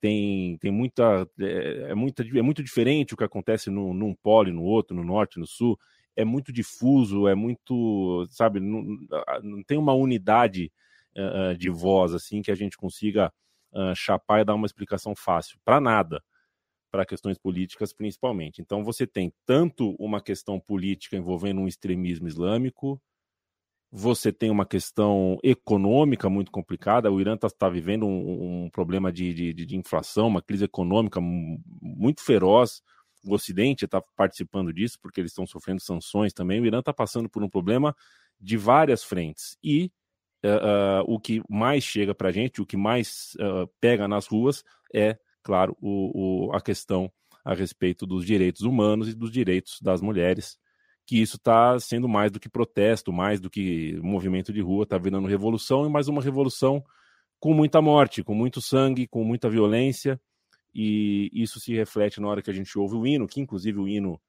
[0.00, 2.24] tem, tem muita é, é, muita.
[2.24, 5.46] é muito diferente o que acontece no, num polo e no outro, no norte, no
[5.46, 5.78] sul
[6.16, 8.82] é muito difuso, é muito, sabe, não,
[9.42, 10.70] não tem uma unidade
[11.16, 13.32] uh, de voz assim que a gente consiga
[13.74, 16.22] uh, chapar e dar uma explicação fácil para nada,
[16.90, 18.60] para questões políticas principalmente.
[18.60, 23.00] Então você tem tanto uma questão política envolvendo um extremismo islâmico,
[23.90, 27.12] você tem uma questão econômica muito complicada.
[27.12, 31.20] O Irã está tá vivendo um, um problema de, de, de inflação, uma crise econômica
[31.20, 32.82] muito feroz
[33.24, 36.60] o Ocidente está participando disso, porque eles estão sofrendo sanções também.
[36.60, 37.94] O Irã está passando por um problema
[38.40, 39.56] de várias frentes.
[39.62, 39.90] E
[40.44, 44.64] uh, o que mais chega para a gente, o que mais uh, pega nas ruas
[44.94, 47.10] é, claro, o, o, a questão
[47.44, 50.58] a respeito dos direitos humanos e dos direitos das mulheres,
[51.06, 54.96] que isso está sendo mais do que protesto, mais do que movimento de rua, está
[54.96, 56.84] virando revolução, e mais uma revolução
[57.40, 60.20] com muita morte, com muito sangue, com muita violência
[60.74, 63.88] e isso se reflete na hora que a gente ouve o hino, que inclusive o
[63.88, 64.20] hino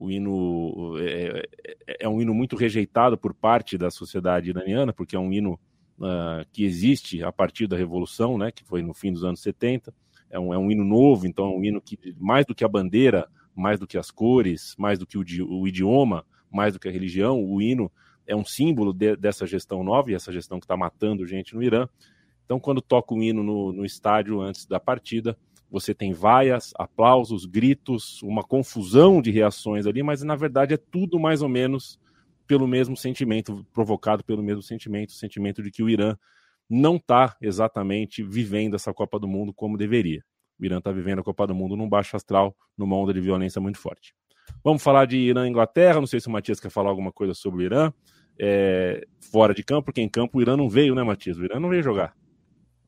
[0.00, 1.46] o hino é,
[1.86, 5.60] é, é um hino muito rejeitado por parte da sociedade iraniana, porque é um hino
[5.98, 9.92] uh, que existe a partir da Revolução, né, que foi no fim dos anos 70,
[10.30, 12.68] é um, é um hino novo, então é um hino que, mais do que a
[12.68, 16.88] bandeira, mais do que as cores, mais do que o, o idioma, mais do que
[16.88, 17.92] a religião, o hino
[18.26, 21.62] é um símbolo de, dessa gestão nova, e essa gestão que está matando gente no
[21.62, 21.86] Irã,
[22.46, 25.36] Então, quando toca o hino no, no estádio antes da partida,
[25.70, 31.18] você tem vaias, aplausos, gritos, uma confusão de reações ali, mas na verdade é tudo
[31.18, 31.98] mais ou menos
[32.46, 36.16] pelo mesmo sentimento, provocado pelo mesmo sentimento, o sentimento de que o Irã
[36.68, 40.24] não está exatamente vivendo essa Copa do Mundo como deveria.
[40.58, 43.60] O Irã está vivendo a Copa do Mundo num baixo astral, numa onda de violência
[43.60, 44.14] muito forte.
[44.64, 46.00] Vamos falar de Irã e Inglaterra.
[46.00, 47.92] Não sei se o Matias quer falar alguma coisa sobre o Irã.
[48.38, 51.38] É, fora de campo, porque em campo o Irã não veio, né, Matias?
[51.38, 52.16] O Irã não veio jogar.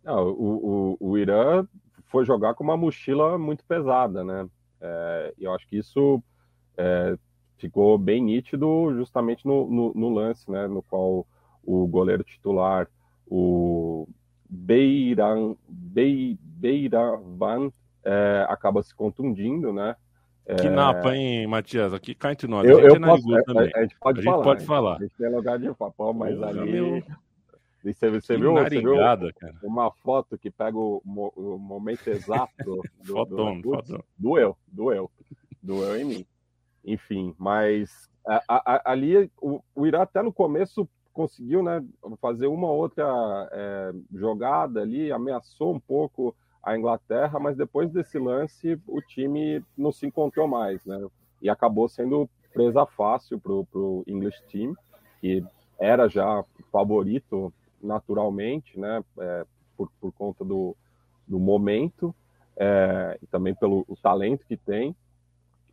[0.04, 1.66] Não, o, o, o Irã
[2.12, 4.46] foi jogar com uma mochila muito pesada, né?
[4.80, 6.22] É, e eu acho que isso
[6.76, 7.16] é,
[7.56, 10.66] ficou bem nítido justamente no, no, no, lance, né?
[10.66, 11.26] No qual
[11.64, 12.86] o goleiro titular,
[13.26, 14.06] o
[14.48, 17.72] Beiran, Be, Beiravan,
[18.04, 19.96] é, acaba se contundindo, né?
[20.60, 21.94] Que napa, hein, Matias?
[21.94, 22.68] Aqui cá entre nós.
[22.68, 23.70] Eu, a gente, eu posso, é, também.
[23.74, 24.36] A, gente pode a falar.
[24.36, 24.96] Gente pode falar.
[24.96, 26.72] A gente tem lugar de papo, mas ali.
[26.72, 27.02] meu.
[27.82, 28.94] Você, você, Que viu, você viu
[29.62, 34.04] uma foto que pega o, mo- o momento exato do, do, Fotão, do fotão.
[34.16, 35.10] doeu, doeu,
[35.62, 36.26] doeu em mim.
[36.84, 41.84] Enfim, mas a- a- ali o, o Irã até no começo conseguiu, né,
[42.20, 43.04] fazer uma outra
[43.52, 49.90] é, jogada ali, ameaçou um pouco a Inglaterra, mas depois desse lance o time não
[49.92, 51.04] se encontrou mais, né?
[51.42, 54.74] E acabou sendo presa fácil para o English Team,
[55.20, 55.44] que
[55.78, 59.02] era já favorito naturalmente, né?
[59.18, 60.76] é, por, por conta do,
[61.26, 62.14] do momento
[62.56, 64.96] é, e também pelo talento que tem.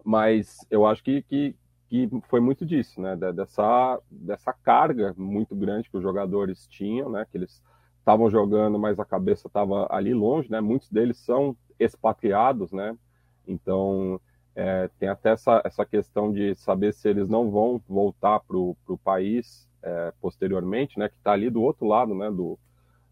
[0.04, 1.56] Mas eu acho que, que,
[1.90, 3.16] que foi muito disso, né?
[3.16, 7.26] de- Dessa, dessa carga muito grande que os jogadores tinham, né?
[7.30, 7.62] Que eles
[8.00, 10.62] estavam jogando, mas a cabeça estava ali longe, né?
[10.62, 12.98] Muitos deles são expatriados, né?
[13.48, 14.20] Então
[14.56, 18.76] é, tem até essa, essa questão de saber se eles não vão voltar para o
[19.04, 21.10] país é, posteriormente, né?
[21.10, 22.30] Que está ali do outro lado, né?
[22.32, 22.58] Do,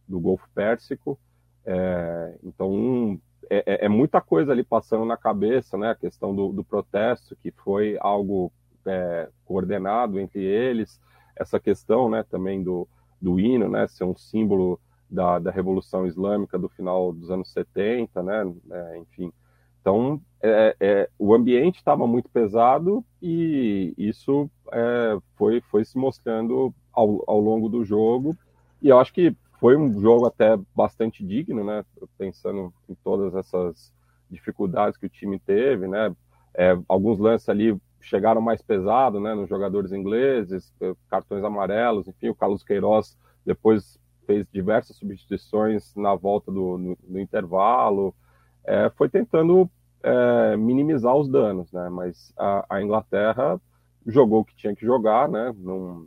[0.07, 1.19] do Golfo Pérsico.
[1.65, 5.91] É, então um, é, é- é muita coisa ali passando na cabeça, né?
[5.91, 8.51] A questão do, do protesto, que foi algo
[8.85, 10.99] é, coordenado entre eles,
[11.35, 12.23] essa questão, né?
[12.23, 12.87] Também do,
[13.21, 13.87] do hino, né?
[13.87, 18.43] Ser um símbolo da, da Revolução Islâmica do final dos anos 70, né?
[18.71, 19.31] É, enfim.
[19.87, 26.75] Então, é, é, o ambiente estava muito pesado e isso é, foi, foi se mostrando
[26.91, 28.35] ao, ao longo do jogo.
[28.81, 31.85] E eu acho que foi um jogo até bastante digno, né?
[32.17, 33.93] Pensando em todas essas
[34.29, 36.13] dificuldades que o time teve, né?
[36.53, 39.33] É, alguns lances ali chegaram mais pesado, né?
[39.33, 46.13] Nos jogadores ingleses, eh, cartões amarelos, enfim, o Carlos Queiroz depois fez diversas substituições na
[46.13, 48.13] volta do no, no intervalo,
[48.67, 49.69] é, foi tentando
[50.03, 51.89] é, minimizar os danos, né?
[51.89, 53.59] Mas a, a Inglaterra
[54.05, 55.53] jogou o que tinha que jogar, né?
[55.57, 56.05] Não,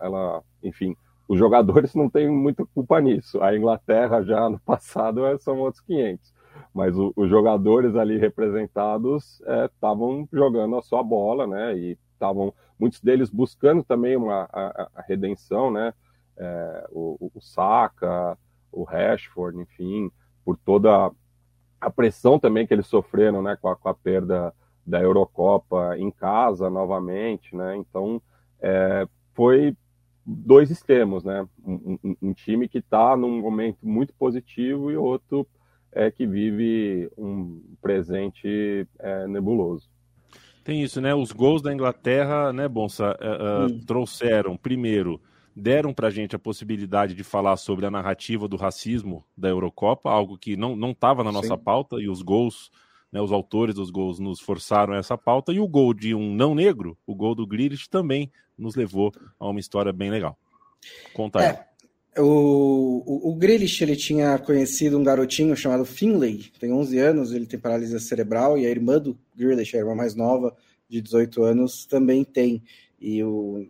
[0.00, 0.96] ela, enfim,
[1.28, 3.40] os jogadores não têm muita culpa nisso.
[3.42, 6.32] A Inglaterra já no passado é, são outros 500.
[6.74, 11.76] Mas o- os jogadores ali representados estavam jogando a sua bola, né?
[11.76, 15.92] E estavam muitos deles buscando também uma a, a- redenção, né?
[16.36, 18.36] É, o- o Saka,
[18.72, 20.10] o Rashford, enfim,
[20.44, 21.10] por toda
[21.80, 23.56] a pressão também que eles sofreram, né?
[23.60, 24.52] Com a, com a perda
[24.86, 27.76] da Eurocopa em casa novamente, né?
[27.76, 28.20] Então
[28.60, 29.76] é, foi
[30.24, 31.46] dois extremos, né?
[31.64, 35.46] Um, um- um time que está num momento muito positivo e outro
[35.92, 39.88] é, que vive um presente é, nebuloso.
[40.62, 41.14] Tem isso, né?
[41.14, 43.80] Os gols da Inglaterra, né, Bonsa, eh, Hum.
[43.86, 45.18] trouxeram, primeiro,
[45.58, 50.38] deram pra gente a possibilidade de falar sobre a narrativa do racismo da Eurocopa, algo
[50.38, 51.62] que não não estava na nossa Sim.
[51.62, 52.70] pauta, e os gols,
[53.12, 56.54] né, os autores dos gols nos forçaram essa pauta, e o gol de um não
[56.54, 60.38] negro, o gol do Grealish, também nos levou a uma história bem legal.
[61.12, 61.46] Conta aí.
[61.46, 67.32] É, o, o, o Grealish, ele tinha conhecido um garotinho chamado Finlay, tem 11 anos,
[67.32, 70.56] ele tem paralisia cerebral, e a irmã do Grealish, a irmã mais nova,
[70.88, 72.62] de 18 anos, também tem.
[73.00, 73.66] E o-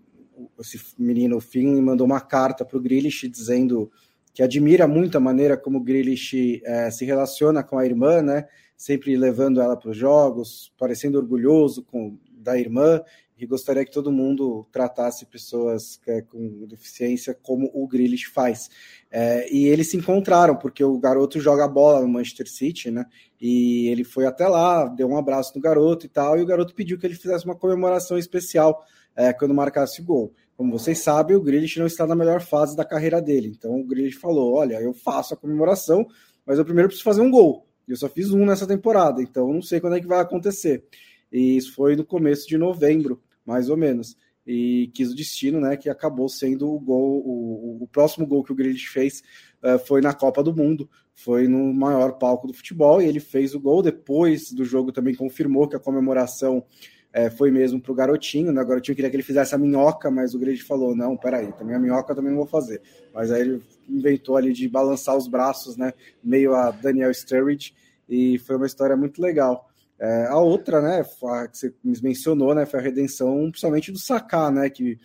[0.59, 3.91] esse menino, o Finlay, mandou uma carta para o Grealish dizendo
[4.33, 8.47] que admira muito a maneira como o Grealish eh, se relaciona com a irmã, né?
[8.77, 13.03] Sempre levando ela para os jogos, parecendo orgulhoso com, da irmã,
[13.37, 18.69] e gostaria que todo mundo tratasse pessoas que- com deficiência como o Grealish faz.
[19.11, 23.07] É, e eles se encontraram, porque o garoto joga bola no Manchester City, né?
[23.41, 26.75] E ele foi até lá, deu um abraço no garoto e tal, e o garoto
[26.75, 28.85] pediu que ele fizesse uma comemoração especial
[29.19, 30.33] é, quando marcasse o gol.
[30.57, 33.49] Como vocês sabem, o Grealish não está na melhor fase da carreira dele.
[33.49, 36.07] Então o Grealish falou: olha, eu faço a comemoração,
[36.47, 37.67] mas eu primeiro preciso fazer um gol.
[37.87, 40.85] Eu só fiz um nessa temporada, então não sei quando é que vai acontecer.
[41.33, 44.17] E isso foi no começo de novembro, mais ou menos.
[44.47, 45.77] E quis o destino, né?
[45.77, 49.23] Que acabou sendo o gol, o, o, próximo gol que o Grealish fez
[49.63, 53.55] uh, foi na Copa do Mundo, foi no maior palco do futebol, e ele fez
[53.55, 53.83] o gol.
[53.83, 56.65] Depois do jogo também confirmou que a comemoração
[57.13, 58.63] é, foi mesmo para o garotinho, né?
[58.63, 61.75] O garotinho queria que ele fizesse a minhoca, mas o Grealish falou: não, peraí, também
[61.75, 62.83] a minhoca também não vou fazer.
[63.15, 65.93] Mas aí ele inventou ali de balançar os braços, né?
[66.23, 67.75] Meio a Daniel Sturridge,
[68.09, 69.69] e foi uma história muito legal.
[69.99, 74.49] É, a outra, né, a que você mencionou, né, foi a redenção principalmente do Saká,
[74.49, 74.97] né, que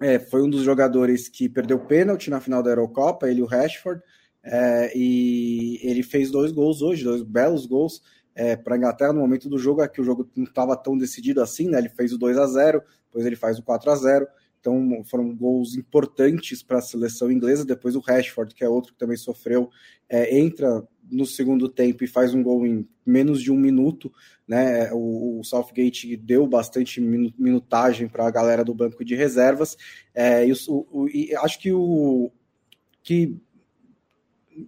[0.00, 3.46] é, foi um dos jogadores que perdeu pênalti na final da Eurocopa, ele e o
[3.46, 4.02] Rashford,
[4.42, 8.02] é, e ele fez dois gols hoje, dois belos gols
[8.36, 10.96] é, para a Inglaterra no momento do jogo, é que o jogo não estava tão
[10.96, 13.96] decidido assim, né, ele fez o 2 a 0 depois ele faz o 4 a
[13.96, 14.26] 0
[14.66, 17.64] então foram gols importantes para a seleção inglesa.
[17.64, 19.70] Depois o Rashford, que é outro que também sofreu,
[20.08, 24.12] é, entra no segundo tempo e faz um gol em menos de um minuto.
[24.46, 24.92] Né?
[24.92, 29.76] O, o Southgate deu bastante minutagem para a galera do banco de reservas.
[30.12, 32.32] É, e, o, o, e acho que o
[33.04, 33.40] que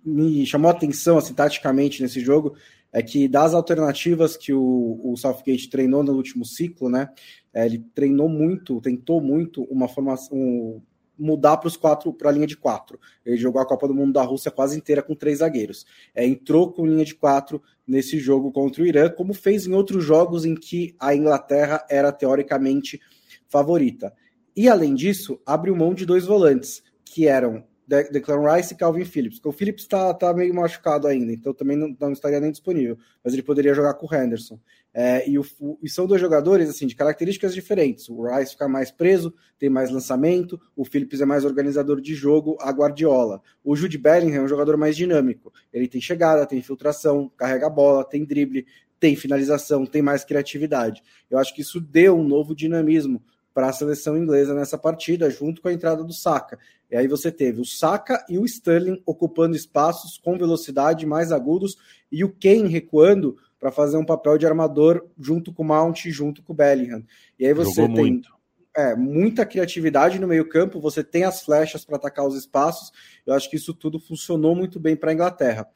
[0.05, 2.55] me chamou a atenção assim, taticamente nesse jogo
[2.93, 7.11] é que das alternativas que o, o Southgate treinou no último ciclo, né?
[7.53, 10.81] É, ele treinou muito, tentou muito uma formação, um,
[11.19, 12.99] mudar para os quatro, para a linha de quatro.
[13.27, 15.85] Ele jogou a Copa do Mundo da Rússia quase inteira com três zagueiros.
[16.15, 20.05] É, entrou com linha de quatro nesse jogo contra o Irã, como fez em outros
[20.05, 23.01] jogos em que a Inglaterra era teoricamente
[23.49, 24.13] favorita.
[24.57, 29.41] E além disso, abriu mão de dois volantes, que eram Declan Rice e Calvin Phillips.
[29.43, 33.33] o Phillips está tá meio machucado ainda, então também não, não, estaria nem disponível, mas
[33.33, 34.61] ele poderia jogar com o Henderson.
[34.93, 35.45] É, e, o,
[35.83, 38.09] e, são dois jogadores assim de características diferentes.
[38.11, 42.59] O Rice fica mais preso, tem mais lançamento, o Phillips é mais organizador de jogo,
[42.61, 43.41] a Guardiola.
[43.65, 45.53] O Jude Bellingham é um jogador mais dinâmico.
[45.73, 48.67] Ele tem chegada, tem infiltração, carrega a bola, tem drible,
[49.01, 51.03] tem finalização, tem mais criatividade.
[51.31, 53.23] Eu acho que isso deu um novo dinamismo
[53.59, 56.61] para a seleção inglesa nessa partida, junto com a entrada do Saka.
[56.89, 61.77] E aí você teve o Saka e o Sterling ocupando espaços com velocidade mais agudos
[62.13, 66.41] e o Kane recuando para fazer um papel de armador junto com o Mount, junto
[66.41, 67.03] com o Bellingham.
[67.37, 68.31] E aí você Jogou tem muito.
[68.77, 72.93] É, muita criatividade no meio-campo, você tem as flechas para atacar os espaços.
[73.27, 75.69] Eu acho que isso tudo funcionou muito bem para a Inglaterra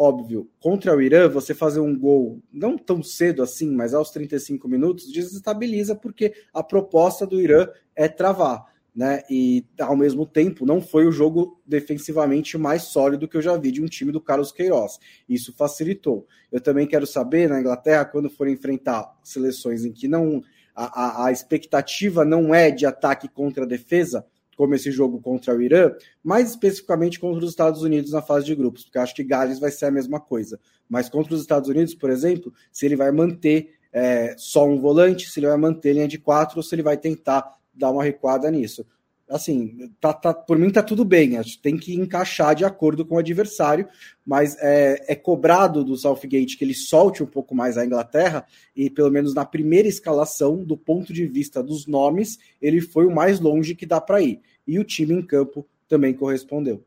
[0.00, 4.66] óbvio, contra o Irã, você fazer um gol não tão cedo assim, mas aos 35
[4.66, 8.64] minutos, desestabiliza porque a proposta do Irã é travar,
[8.96, 9.22] né?
[9.28, 13.70] E ao mesmo tempo, não foi o jogo defensivamente mais sólido que eu já vi
[13.70, 14.98] de um time do Carlos Queiroz.
[15.28, 16.26] Isso facilitou.
[16.50, 20.42] Eu também quero saber na Inglaterra, quando for enfrentar seleções em que não
[20.74, 24.24] a, a, a expectativa não é de ataque contra a defesa,
[24.60, 25.90] como esse jogo contra o Irã,
[26.22, 29.70] mais especificamente contra os Estados Unidos na fase de grupos, porque acho que Gales vai
[29.70, 30.60] ser a mesma coisa.
[30.86, 35.30] Mas contra os Estados Unidos, por exemplo, se ele vai manter é, só um volante,
[35.30, 38.50] se ele vai manter linha de quatro ou se ele vai tentar dar uma recuada
[38.50, 38.86] nisso.
[39.30, 43.06] Assim, tá, tá, por mim tá tudo bem, acho que tem que encaixar de acordo
[43.06, 43.86] com o adversário,
[44.26, 48.90] mas é, é cobrado do Southgate que ele solte um pouco mais a Inglaterra, e
[48.90, 53.38] pelo menos na primeira escalação, do ponto de vista dos nomes, ele foi o mais
[53.38, 56.84] longe que dá para ir e o time em campo também correspondeu.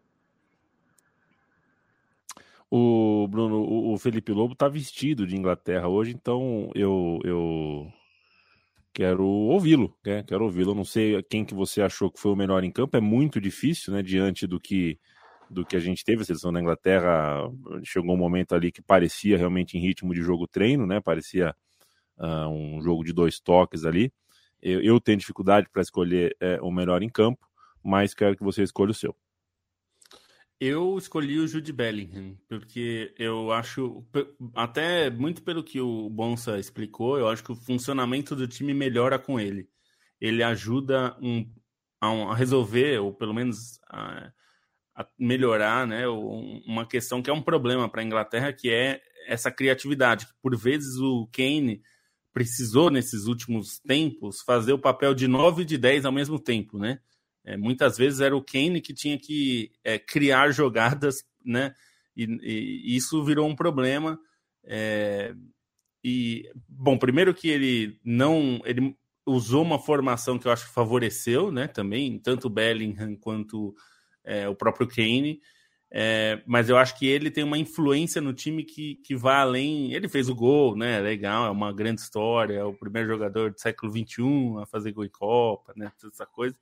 [2.69, 7.87] O Bruno, o Felipe Lobo está vestido de Inglaterra hoje, então eu, eu
[8.93, 10.23] quero ouvi-lo, né?
[10.23, 10.75] Quero ouvi-lo.
[10.75, 12.97] Não sei quem que você achou que foi o melhor em campo.
[12.97, 14.01] É muito difícil, né?
[14.03, 14.99] Diante do que
[15.49, 17.47] do que a gente teve, a seleção da Inglaterra
[17.83, 20.99] chegou um momento ali que parecia realmente em ritmo de jogo treino, né?
[20.99, 21.55] Parecia
[22.17, 24.11] uh, um jogo de dois toques ali.
[24.61, 27.47] Eu, eu tenho dificuldade para escolher é, o melhor em campo
[27.83, 29.15] mas quero que você escolha o seu.
[30.65, 34.01] Eu escolhi o Jude Bellingham, porque eu acho,
[34.55, 39.19] até muito pelo que o Bonsa explicou, eu acho que o funcionamento do time melhora
[39.19, 39.67] com ele.
[40.21, 41.45] Ele ajuda um,
[41.99, 44.31] a, um, a, resolver, ou pelo menos a,
[44.95, 49.51] a melhorar, né, uma questão que é um problema para a Inglaterra, que é essa
[49.51, 50.25] criatividade.
[50.41, 51.81] Por vezes o Kane
[52.31, 56.79] precisou, nesses últimos tempos, fazer o papel de 9 e de 10 ao mesmo tempo,
[56.79, 57.01] né?
[57.45, 61.73] É, muitas vezes era o Kane que tinha que é, criar jogadas, né?
[62.15, 64.19] E, e, isso virou um problema.
[64.63, 65.33] É,
[66.03, 68.95] e bom, primeiro que ele não, ele
[69.25, 71.67] usou uma formação que eu acho que favoreceu, né?
[71.67, 73.75] Também tanto Bellingham quanto
[74.23, 75.41] é, o próprio Kane.
[75.95, 79.93] É, mas eu acho que ele tem uma influência no time que, que vai além.
[79.93, 80.99] Ele fez o gol, né?
[80.99, 82.55] Legal, é uma grande história.
[82.55, 85.91] É o primeiro jogador do século XXI a fazer gol em Copa, né?
[85.99, 86.55] Toda essa coisa.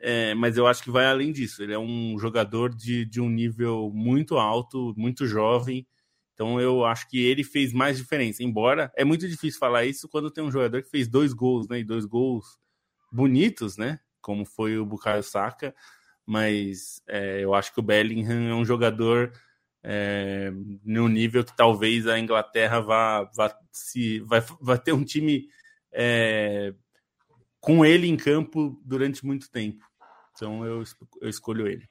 [0.00, 1.62] É, mas eu acho que vai além disso.
[1.62, 5.86] Ele é um jogador de, de um nível muito alto, muito jovem.
[6.34, 8.42] Então eu acho que ele fez mais diferença.
[8.42, 11.80] Embora é muito difícil falar isso quando tem um jogador que fez dois gols, né?
[11.80, 12.58] E dois gols
[13.12, 14.00] bonitos, né?
[14.22, 15.74] Como foi o Bukayo Saka.
[16.26, 19.32] mas é, eu acho que o Bellingham é um jogador
[19.82, 20.52] é,
[20.84, 25.48] no nível que talvez a Inglaterra vá, vá, se, vai, vai ter um time
[25.92, 26.74] é,
[27.60, 29.89] com ele em campo durante muito tempo.
[30.40, 30.82] Então eu,
[31.20, 31.84] eu escolho ele.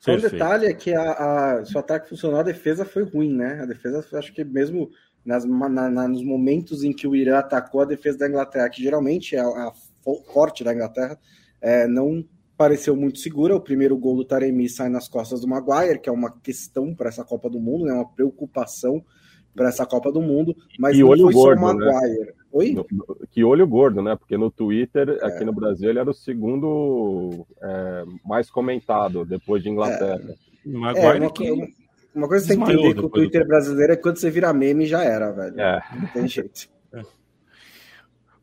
[0.00, 1.12] Só um detalhe é que a,
[1.58, 3.60] a, se o ataque funcionou, a defesa foi ruim, né?
[3.62, 4.90] A defesa, acho que mesmo
[5.24, 8.82] nas, na, na, nos momentos em que o Irã atacou a defesa da Inglaterra, que
[8.82, 9.72] geralmente é a, a
[10.32, 11.18] forte da Inglaterra,
[11.60, 12.24] é, não
[12.56, 13.54] pareceu muito segura.
[13.54, 17.08] O primeiro gol do Taremi sai nas costas do Maguire, que é uma questão para
[17.08, 17.92] essa Copa do Mundo, né?
[17.92, 19.04] uma preocupação
[19.54, 22.32] para essa Copa do Mundo, mas e não olho foi gordo, só o né?
[22.56, 22.72] Oi?
[22.72, 24.16] No- no- que olho gordo, né?
[24.16, 29.68] Porque no Twitter, aqui no Brasil, ele era o segundo é, mais comentado depois de
[29.68, 30.22] Inglaterra.
[30.64, 31.50] É, Maguire uma, que
[32.14, 33.96] uma- coisa que você tem que desmaiou entender com o depois do Twitter brasileiro é
[33.96, 35.60] que quando você vira meme já era, velho.
[35.60, 35.82] É.
[36.00, 36.68] Não tem jeito.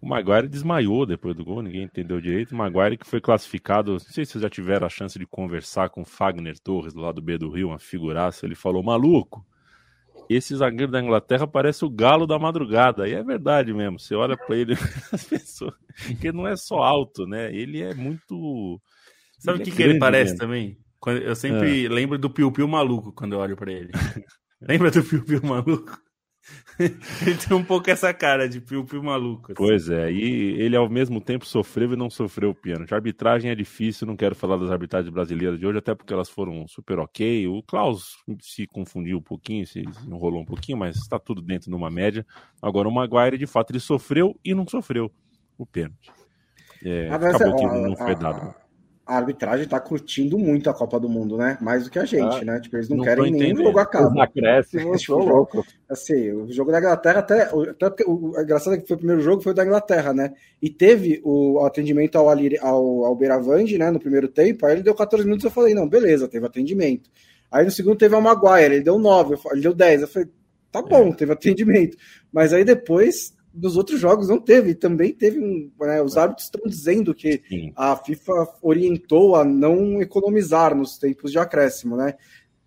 [0.02, 2.52] O Maguire desmaiou depois do gol, ninguém entendeu direito.
[2.52, 5.90] O Maguire que foi classificado, não sei se vocês já tiveram a chance de conversar
[5.90, 8.46] com o Fagner Torres, do lado B do Rio, uma figuraça.
[8.46, 9.46] Ele falou: maluco,
[10.30, 13.08] esse zagueiro da Inglaterra parece o galo da madrugada.
[13.08, 14.00] E é verdade mesmo.
[14.00, 14.74] Você olha pra ele,
[15.12, 15.74] as pessoas.
[16.20, 17.54] que ele não é só alto, né?
[17.54, 18.82] Ele é muito.
[19.40, 20.40] Sabe o é que, que ele parece mesmo.
[20.40, 20.78] também?
[21.22, 23.92] Eu sempre lembro do Piu Piu maluco quando eu olho pra ele.
[24.62, 25.98] Lembra do Piu Piu maluco?
[26.80, 29.52] ele tem um pouco essa cara de Piu Piu maluco.
[29.52, 29.54] assim.
[29.56, 32.94] Pois é, e ele ao mesmo tempo sofreu e não sofreu o pênalti.
[32.94, 36.30] A arbitragem é difícil, não quero falar das arbitragens brasileiras de hoje, até porque elas
[36.30, 37.48] foram super ok.
[37.48, 41.76] O Klaus se confundiu um pouquinho, se enrolou um pouquinho, mas está tudo dentro de
[41.76, 42.26] uma média.
[42.62, 45.12] Agora o Maguire, de fato, ele sofreu e não sofreu
[45.58, 46.12] o pênalti.
[46.84, 48.63] É, Ah, acabou é, que não foi dado.
[49.06, 51.58] A arbitragem tá curtindo muito a Copa do Mundo, né?
[51.60, 52.60] Mais do que a gente, Ah, né?
[52.62, 54.24] Tipo, eles não, não querem nenhum jogo acaba.
[54.24, 55.66] acréscimos, Tipo, sou louco.
[55.90, 57.54] Assim, o jogo da Inglaterra até.
[57.54, 60.14] o- até o, o engraçado é que foi o primeiro jogo foi o da Inglaterra,
[60.14, 60.34] né?
[60.62, 63.92] E teve o atendimento ao, ao, ao Beiravande, né?
[63.92, 64.66] No primeiro tempo.
[64.66, 65.44] Aí ele deu 14 minutos.
[65.44, 67.10] Eu falei, não, beleza, teve atendimento.
[67.52, 70.04] Aí no segundo teve o Maguire, ele deu 9, eu fa- ele deu 10.
[70.04, 70.30] Eu falei,
[70.72, 71.98] tá bom, teve atendimento.
[72.32, 74.74] Mas aí depois, nos outros jogos, não teve.
[74.74, 75.72] Também teve um.
[75.80, 77.72] né, os árbitros estão dizendo que Sim.
[77.76, 82.16] a FIFA orientou a não economizar nos tempos de acréscimo, né?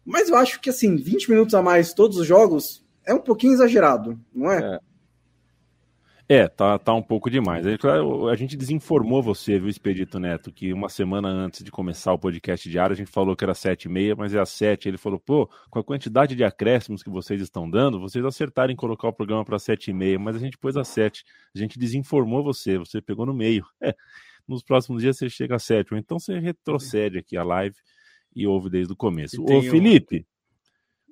[0.04, 3.54] Mas eu acho que assim, 20 minutos a mais todos os jogos é um pouquinho
[3.54, 4.76] exagerado, não é?
[4.76, 4.80] É.
[6.28, 7.64] É, tá, tá um pouco demais.
[7.66, 12.68] A gente desinformou você, viu, Expedito Neto, que uma semana antes de começar o podcast
[12.68, 14.88] diário, a gente falou que era sete e meia, mas é às sete.
[14.88, 18.76] Ele falou, pô, com a quantidade de acréscimos que vocês estão dando, vocês acertaram em
[18.76, 21.24] colocar o programa para sete e meia, mas a gente pôs às sete.
[21.54, 23.64] A gente desinformou você, você pegou no meio.
[23.80, 23.94] É,
[24.48, 27.74] nos próximos dias você chega às sete, ou então você retrocede aqui a live
[28.34, 29.36] e ouve desde o começo.
[29.36, 30.26] E Ô, tem um- Felipe,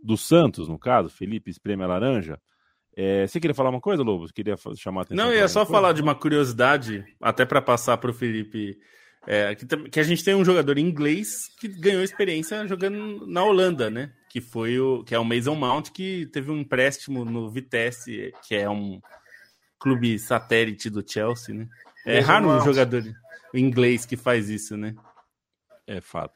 [0.02, 2.40] do Santos, no caso, Felipe Espreme a Laranja,
[2.96, 4.32] é, você queria falar uma coisa, Lobo?
[4.32, 5.24] Queria chamar a atenção?
[5.24, 5.72] Não, eu ia só coisa?
[5.72, 8.78] falar de uma curiosidade, até para passar para o Felipe,
[9.26, 13.90] é, que, que a gente tem um jogador inglês que ganhou experiência jogando na Holanda,
[13.90, 14.12] né?
[14.28, 18.54] Que foi o que é o Mason Mount, que teve um empréstimo no Vitesse, que
[18.54, 19.00] é um
[19.78, 21.68] clube satélite do Chelsea, né?
[22.06, 22.64] É Mason raro um Mount.
[22.64, 23.02] jogador
[23.52, 24.94] inglês que faz isso, né?
[25.86, 26.34] É fato.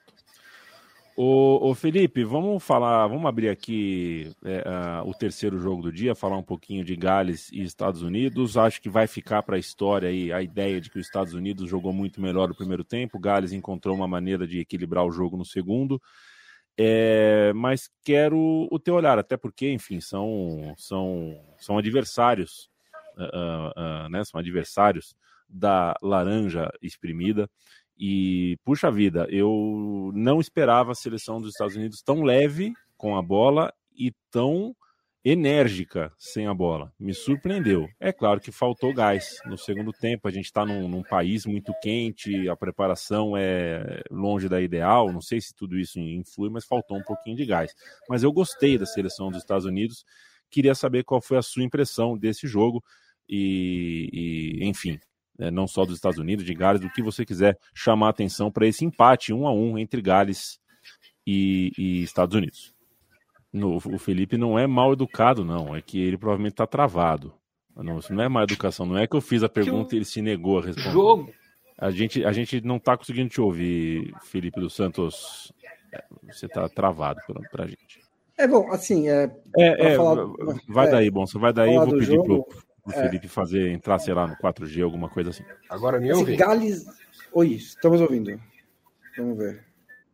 [1.20, 4.62] Ô, ô, Felipe, vamos falar, vamos abrir aqui é,
[5.04, 8.56] o terceiro jogo do dia, falar um pouquinho de Gales e Estados Unidos.
[8.56, 11.68] Acho que vai ficar para a história aí a ideia de que os Estados Unidos
[11.68, 15.44] jogou muito melhor no primeiro tempo, Gales encontrou uma maneira de equilibrar o jogo no
[15.44, 16.00] segundo.
[16.78, 22.70] É, mas quero o teu olhar, até porque, enfim, são, são, são adversários,
[23.18, 24.22] ah, ah, ah, né?
[24.22, 25.16] São adversários
[25.48, 27.50] da laranja exprimida.
[27.98, 33.22] E, puxa vida, eu não esperava a seleção dos Estados Unidos tão leve com a
[33.22, 34.74] bola e tão
[35.24, 36.92] enérgica sem a bola.
[36.98, 37.88] Me surpreendeu.
[37.98, 40.28] É claro que faltou gás no segundo tempo.
[40.28, 45.12] A gente está num, num país muito quente, a preparação é longe da ideal.
[45.12, 47.74] Não sei se tudo isso influi, mas faltou um pouquinho de gás.
[48.08, 50.04] Mas eu gostei da seleção dos Estados Unidos.
[50.50, 52.82] Queria saber qual foi a sua impressão desse jogo.
[53.28, 54.08] E,
[54.60, 54.98] e enfim,
[55.38, 58.66] né, não só dos Estados Unidos, de Gales, do que você quiser chamar atenção para
[58.66, 60.58] esse empate um a um entre Gales
[61.26, 62.74] e, e Estados Unidos.
[63.52, 67.32] No, o Felipe não é mal educado, não, é que ele provavelmente está travado.
[67.74, 70.04] Não, isso não é má educação, não é que eu fiz a pergunta e ele
[70.04, 70.90] se negou a responder.
[70.90, 71.32] Jogo.
[71.78, 75.52] A gente, a gente não está conseguindo te ouvir, Felipe dos Santos.
[75.92, 77.20] É, Você está travado
[77.52, 78.00] para a gente.
[78.36, 80.26] É bom, assim, é, É, é, falar-
[80.68, 81.24] vai é, daí, bom.
[81.26, 82.62] Você vai daí, eu vou pedir jogo, pro,
[82.92, 85.44] pro Felipe fazer, entrar, sei lá, no 4G, alguma coisa assim.
[85.68, 86.36] Agora me assim, ouve?
[86.36, 86.84] Gales.
[87.32, 88.40] Oi, estamos ouvindo.
[89.16, 89.64] Vamos ver.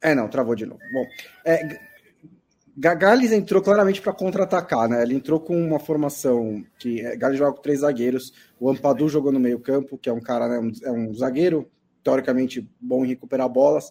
[0.02, 0.80] É, não, travou de novo.
[0.92, 1.06] Bom,
[1.44, 1.78] é,
[2.76, 5.02] Ga- Gales entrou claramente para contra-atacar, né?
[5.02, 8.32] Ele entrou com uma formação que é, Gales joga com três zagueiros.
[8.58, 11.70] O Ampadu jogou no meio-campo, que é um cara, né, um, é um zagueiro
[12.02, 13.90] teoricamente bom em recuperar bolas.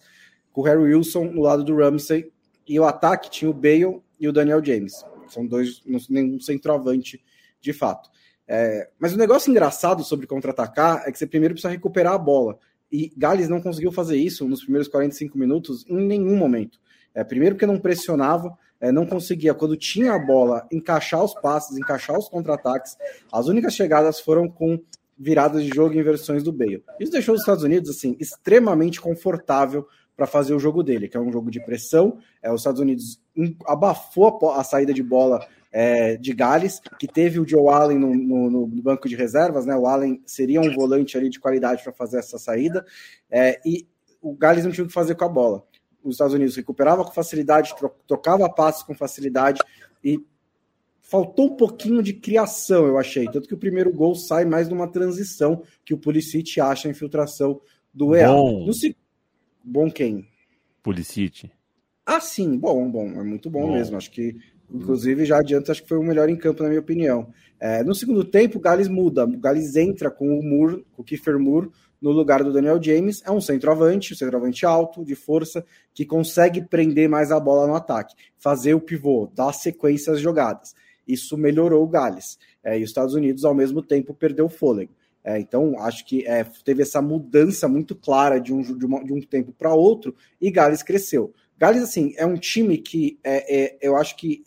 [0.52, 2.32] com o Harry Wilson no lado do Ramsey,
[2.68, 5.04] e o ataque tinha o Bale e o Daniel James.
[5.28, 7.24] São dois, nenhum centroavante
[7.60, 8.10] de fato.
[8.48, 12.58] É, mas o negócio engraçado sobre contra-atacar é que você primeiro precisa recuperar a bola.
[12.92, 16.80] E Gales não conseguiu fazer isso nos primeiros 45 minutos em nenhum momento.
[17.16, 21.78] É, primeiro porque não pressionava, é, não conseguia, quando tinha a bola, encaixar os passes,
[21.78, 22.98] encaixar os contra-ataques.
[23.32, 24.80] As únicas chegadas foram com
[25.18, 26.84] viradas de jogo e inversões do Bale.
[27.00, 31.20] Isso deixou os Estados Unidos assim extremamente confortável para fazer o jogo dele, que é
[31.20, 32.18] um jogo de pressão.
[32.42, 33.20] É, os Estados Unidos
[33.66, 38.14] abafou a, a saída de bola é, de Gales, que teve o Joe Allen no,
[38.14, 39.76] no, no, banco de reservas, né?
[39.76, 42.86] O Allen seria um volante ali de qualidade para fazer essa saída,
[43.30, 43.88] é, e
[44.22, 45.66] o Gales não tinha o que fazer com a bola.
[46.04, 47.74] Os Estados Unidos recuperava com facilidade,
[48.08, 49.60] trocava passes com facilidade
[50.04, 50.24] e
[51.02, 53.26] faltou um pouquinho de criação, eu achei.
[53.26, 57.60] Tanto que o primeiro gol sai mais numa transição que o Pulisic acha a infiltração
[57.92, 58.28] do EA.
[58.28, 58.74] Bom, no,
[59.64, 60.28] bom quem?
[60.84, 61.50] Pulisic.
[62.06, 63.74] Ah, sim, bom, bom, é muito bom, bom.
[63.74, 63.96] mesmo.
[63.98, 64.36] Acho que
[64.74, 67.32] Inclusive, já adianta, acho que foi o melhor em campo, na minha opinião.
[67.60, 69.24] É, no segundo tempo, o Gales muda.
[69.24, 71.70] O Gales entra com o Moore, com o Kiefer Moore,
[72.02, 73.22] no lugar do Daniel James.
[73.24, 75.64] É um centroavante, um centroavante alto, de força,
[75.94, 80.74] que consegue prender mais a bola no ataque, fazer o pivô, dar sequência às jogadas.
[81.08, 82.38] Isso melhorou o Gales.
[82.64, 84.92] É, e os Estados Unidos, ao mesmo tempo, perdeu o fôlego.
[85.24, 89.14] É, então, acho que é, teve essa mudança muito clara de um, de, uma, de
[89.14, 91.34] um tempo para outro e Gales cresceu.
[91.58, 94.44] Gales, assim, é um time que é, é, eu acho que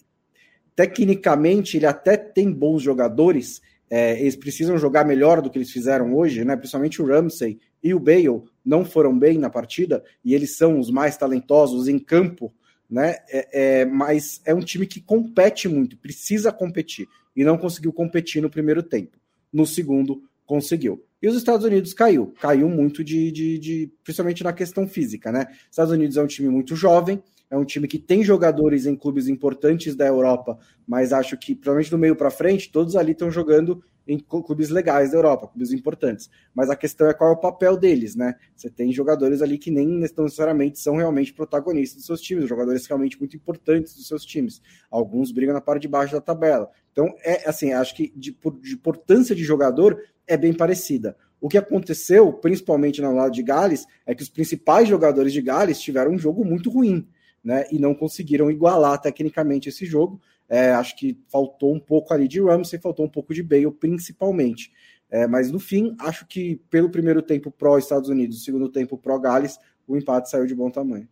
[0.76, 6.14] Tecnicamente, ele até tem bons jogadores, é, eles precisam jogar melhor do que eles fizeram
[6.14, 6.54] hoje, né?
[6.54, 10.90] Principalmente o Ramsey e o Bale não foram bem na partida, e eles são os
[10.90, 12.52] mais talentosos em campo,
[12.90, 13.16] né?
[13.30, 13.48] É,
[13.80, 18.50] é, mas é um time que compete muito, precisa competir, e não conseguiu competir no
[18.50, 19.16] primeiro tempo.
[19.50, 21.02] No segundo, conseguiu.
[21.22, 25.46] E os Estados Unidos caiu, caiu muito de, de, de principalmente na questão física, né?
[25.70, 29.28] Estados Unidos é um time muito jovem, é um time que tem jogadores em clubes
[29.28, 33.82] importantes da Europa, mas acho que, provavelmente do meio para frente, todos ali estão jogando
[34.06, 36.30] em clubes legais da Europa, clubes importantes.
[36.54, 38.36] Mas a questão é qual é o papel deles, né?
[38.54, 43.18] Você tem jogadores ali que nem necessariamente são realmente protagonistas dos seus times, jogadores realmente
[43.18, 44.62] muito importantes dos seus times.
[44.90, 46.70] Alguns brigam na parte de baixo da tabela.
[46.92, 51.16] Então, é assim, acho que de, de importância de jogador é bem parecida.
[51.40, 55.80] O que aconteceu, principalmente no lado de Gales, é que os principais jogadores de Gales
[55.80, 57.06] tiveram um jogo muito ruim
[57.46, 60.20] né, e não conseguiram igualar tecnicamente esse jogo.
[60.48, 64.72] É, acho que faltou um pouco ali de Ramsey, faltou um pouco de Bale, principalmente.
[65.08, 69.96] É, mas no fim, acho que pelo primeiro tempo pró-Estados Unidos, segundo tempo pró-Gales, o
[69.96, 71.08] empate saiu de bom tamanho.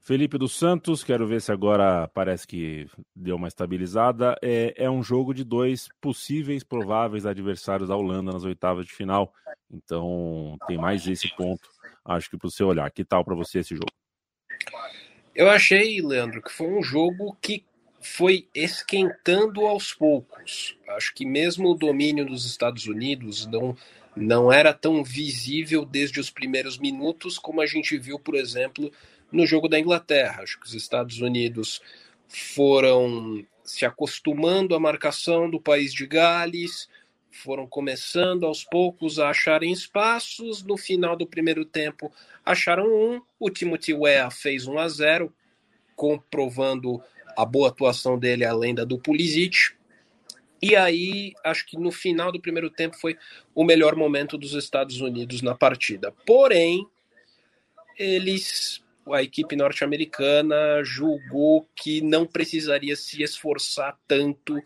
[0.00, 4.36] Felipe dos Santos, quero ver se agora parece que deu uma estabilizada.
[4.40, 9.34] É, é um jogo de dois possíveis, prováveis adversários da Holanda nas oitavas de final.
[9.70, 11.68] Então tem mais esse ponto,
[12.02, 12.90] acho que para o seu olhar.
[12.90, 13.92] Que tal para você esse jogo?
[15.36, 17.62] Eu achei, Leandro, que foi um jogo que
[18.00, 20.78] foi esquentando aos poucos.
[20.88, 23.76] Acho que mesmo o domínio dos Estados Unidos não,
[24.16, 28.90] não era tão visível desde os primeiros minutos como a gente viu, por exemplo,
[29.30, 30.42] no jogo da Inglaterra.
[30.42, 31.82] Acho que os Estados Unidos
[32.26, 36.88] foram se acostumando à marcação do país de Gales,
[37.36, 40.62] foram começando aos poucos a acharem espaços.
[40.62, 42.12] No final do primeiro tempo,
[42.44, 43.20] acharam um.
[43.38, 45.32] O Timothy Weah fez 1 a 0,
[45.94, 47.02] comprovando
[47.36, 49.74] a boa atuação dele além da do Pulisic.
[50.60, 53.16] E aí, acho que no final do primeiro tempo foi
[53.54, 56.12] o melhor momento dos Estados Unidos na partida.
[56.24, 56.86] Porém,
[57.98, 58.82] eles,
[59.12, 64.60] a equipe norte-americana julgou que não precisaria se esforçar tanto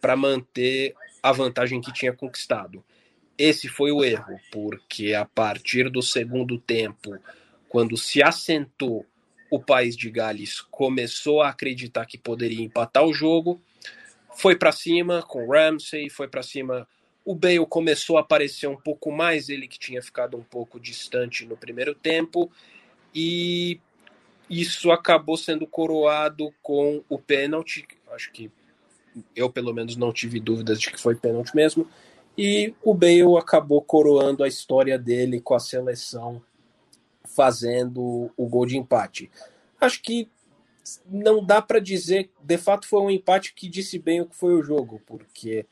[0.00, 0.94] para manter
[1.26, 2.84] a vantagem que tinha conquistado.
[3.36, 7.18] Esse foi o erro, porque a partir do segundo tempo,
[7.68, 9.04] quando se assentou
[9.50, 13.60] o país de Gales, começou a acreditar que poderia empatar o jogo,
[14.36, 16.86] foi para cima com Ramsey, foi para cima.
[17.24, 21.44] O Bale começou a aparecer um pouco mais, ele que tinha ficado um pouco distante
[21.44, 22.48] no primeiro tempo,
[23.12, 23.80] e
[24.48, 27.84] isso acabou sendo coroado com o pênalti.
[28.12, 28.48] Acho que
[29.34, 31.86] eu pelo menos não tive dúvidas de que foi pênalti mesmo.
[32.36, 36.42] E o Bale acabou coroando a história dele com a seleção
[37.24, 39.30] fazendo o gol de empate.
[39.80, 40.28] Acho que
[41.10, 44.54] não dá para dizer, de fato foi um empate que disse bem o que foi
[44.54, 45.66] o jogo, porque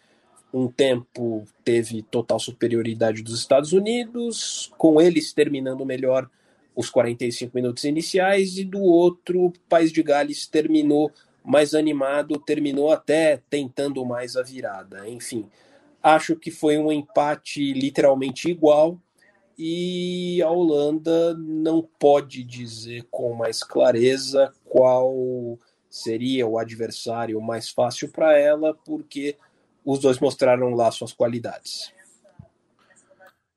[0.53, 6.29] um tempo teve total superioridade dos Estados Unidos, com eles terminando melhor
[6.75, 11.11] os 45 minutos iniciais, e do outro, o País de Gales terminou
[11.45, 15.09] mais animado, terminou até tentando mais a virada.
[15.09, 15.49] Enfim,
[16.03, 18.99] acho que foi um empate literalmente igual
[19.59, 28.09] e a Holanda não pode dizer com mais clareza qual seria o adversário mais fácil
[28.11, 29.37] para ela, porque
[29.85, 31.93] os dois mostraram lá suas qualidades.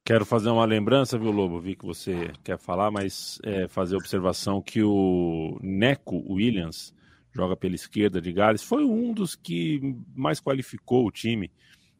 [0.05, 1.59] Quero fazer uma lembrança, viu, Lobo?
[1.59, 6.93] Vi que você quer falar, mas é, fazer a observação que o Neco Williams
[7.37, 11.51] joga pela esquerda de Gales, foi um dos que mais qualificou o time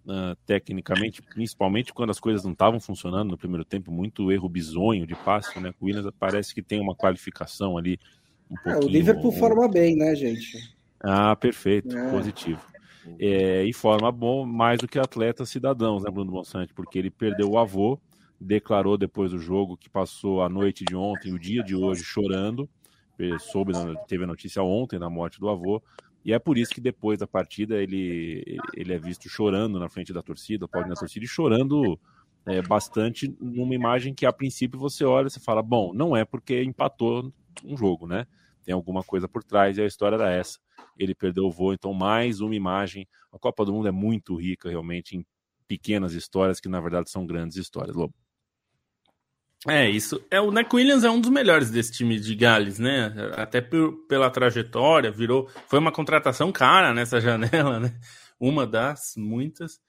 [0.05, 5.05] uh, tecnicamente, principalmente quando as coisas não estavam funcionando no primeiro tempo, muito erro bizonho
[5.05, 5.71] de passe, né?
[5.79, 7.99] O Williams parece que tem uma qualificação ali
[8.49, 8.83] um pouquinho...
[8.83, 10.75] É, o Liverpool forma bem, né, gente?
[10.99, 12.09] Ah, perfeito, é.
[12.09, 12.61] positivo.
[13.19, 16.73] É, e forma bom mais do que atletas cidadãos, né, Bruno Bonsante?
[16.73, 17.99] Porque ele perdeu o avô,
[18.41, 22.67] declarou depois do jogo que passou a noite de ontem, o dia de hoje, chorando.
[23.39, 23.73] Soube,
[24.07, 25.81] teve a notícia ontem da morte do avô,
[26.23, 30.11] e é por isso que depois da partida ele, ele é visto chorando na frente
[30.11, 31.99] da torcida, pode na torcida, e chorando
[32.45, 36.63] é, bastante numa imagem que a princípio você olha e fala, bom, não é porque
[36.63, 37.31] empatou
[37.63, 38.25] um jogo, né?
[38.63, 40.59] Tem alguma coisa por trás e a história era essa.
[40.97, 43.07] Ele perdeu o voo, então mais uma imagem.
[43.31, 45.25] A Copa do Mundo é muito rica realmente em
[45.67, 48.13] pequenas histórias que na verdade são grandes histórias, Lobo.
[49.67, 50.23] É, isso.
[50.31, 53.13] É, o Neck Williams é um dos melhores desse time de Gales, né?
[53.35, 55.49] Até por, pela trajetória, virou.
[55.67, 57.99] Foi uma contratação cara nessa janela, né?
[58.39, 59.81] Uma das muitas.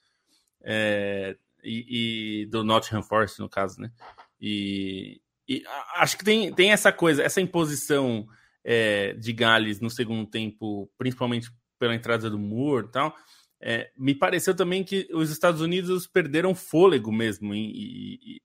[0.62, 3.92] É, e, e, do Nottingham Forest, no caso, né?
[4.40, 5.62] E, e
[5.96, 8.26] acho que tem, tem essa coisa, essa imposição
[8.64, 13.16] é, de Gales no segundo tempo, principalmente pela entrada do Moore e tal.
[13.60, 18.40] É, me pareceu também que os Estados Unidos perderam fôlego mesmo e,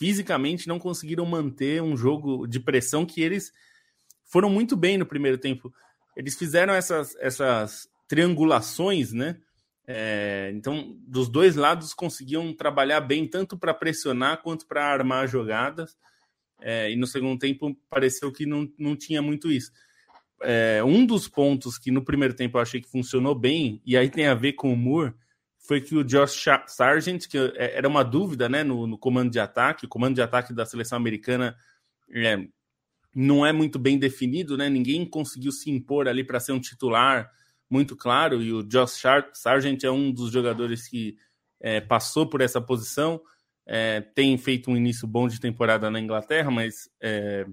[0.00, 3.52] fisicamente não conseguiram manter um jogo de pressão que eles
[4.24, 5.70] foram muito bem no primeiro tempo.
[6.16, 9.36] Eles fizeram essas, essas triangulações, né?
[9.86, 15.94] É, então, dos dois lados conseguiam trabalhar bem, tanto para pressionar quanto para armar jogadas.
[16.62, 19.70] É, e no segundo tempo pareceu que não, não tinha muito isso.
[20.42, 24.08] É, um dos pontos que no primeiro tempo eu achei que funcionou bem, e aí
[24.08, 25.12] tem a ver com o Moore,
[25.60, 29.38] foi que o Josh Sargent, que é, era uma dúvida né, no, no comando de
[29.38, 31.56] ataque, o comando de ataque da seleção americana
[32.12, 32.38] é,
[33.14, 34.68] não é muito bem definido, né?
[34.68, 37.30] Ninguém conseguiu se impor ali para ser um titular
[37.68, 39.00] muito claro, e o Josh
[39.32, 41.16] Sargent é um dos jogadores que
[41.60, 43.20] é, passou por essa posição,
[43.64, 47.46] é, tem feito um início bom de temporada na Inglaterra, mas é,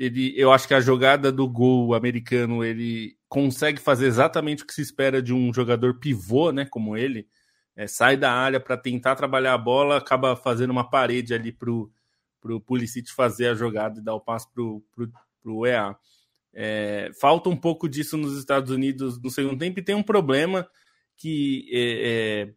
[0.00, 4.72] ele, eu acho que a jogada do gol americano ele consegue fazer exatamente o que
[4.72, 7.28] se espera de um jogador pivô, né, como ele,
[7.76, 11.92] é, sai da área para tentar trabalhar a bola, acaba fazendo uma parede ali pro
[12.40, 15.94] pro Pulisic fazer a jogada e dar o passo pro, pro, pro EA.
[16.54, 20.66] É, falta um pouco disso nos Estados Unidos no segundo tempo e tem um problema
[21.18, 22.54] que é, é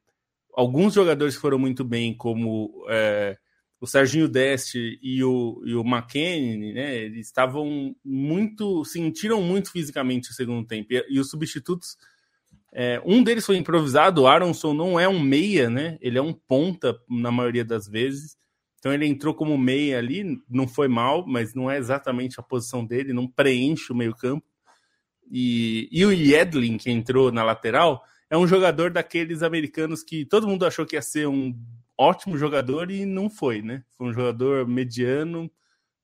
[0.54, 3.38] alguns jogadores foram muito bem, como é,
[3.84, 10.32] o Serginho Deste e o, e o McKennie, né, eles estavam muito, sentiram muito fisicamente
[10.32, 10.94] o segundo tempo.
[10.94, 11.98] E, e os substitutos,
[12.72, 16.32] é, um deles foi improvisado, o Aronson não é um meia, né, ele é um
[16.32, 18.38] ponta na maioria das vezes.
[18.80, 22.86] Então ele entrou como meia ali, não foi mal, mas não é exatamente a posição
[22.86, 24.48] dele, não preenche o meio campo.
[25.30, 30.48] E, e o Yedlin, que entrou na lateral, é um jogador daqueles americanos que todo
[30.48, 31.54] mundo achou que ia ser um
[32.04, 33.84] ótimo jogador e não foi, né?
[33.98, 35.52] Foi um jogador mediano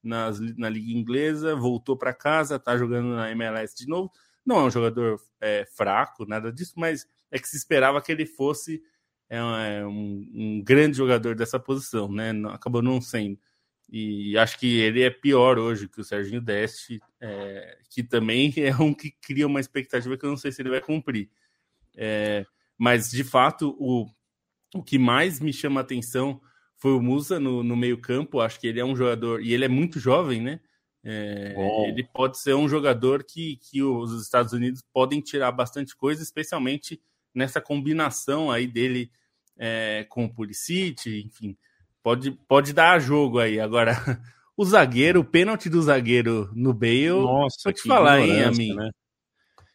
[0.01, 4.11] nas, na Liga Inglesa, voltou para casa, tá jogando na MLS de novo.
[4.45, 8.25] Não é um jogador é, fraco, nada disso, mas é que se esperava que ele
[8.25, 8.81] fosse
[9.29, 12.31] é, é um, um, grande jogador dessa posição, né?
[12.51, 13.37] Acabou não sendo.
[13.91, 18.75] E acho que ele é pior hoje que o Serginho Deste, é, que também é
[18.75, 21.29] um que cria uma expectativa que eu não sei se ele vai cumprir.
[21.95, 22.45] É,
[22.77, 24.09] mas, de fato, o
[24.73, 26.41] o que mais me chama a atenção
[26.77, 28.39] foi o Musa no, no meio-campo.
[28.39, 30.59] Acho que ele é um jogador, e ele é muito jovem, né?
[31.03, 31.55] É,
[31.87, 37.01] ele pode ser um jogador que, que os Estados Unidos podem tirar bastante coisa, especialmente
[37.33, 39.09] nessa combinação aí dele
[39.57, 41.57] é, com o Pulisic, enfim,
[42.03, 43.59] pode, pode dar jogo aí.
[43.59, 43.93] Agora,
[44.57, 48.75] o zagueiro, o pênalti do zagueiro no Bale, Nossa, vou te falar, hein, amigo?
[48.75, 48.89] Né?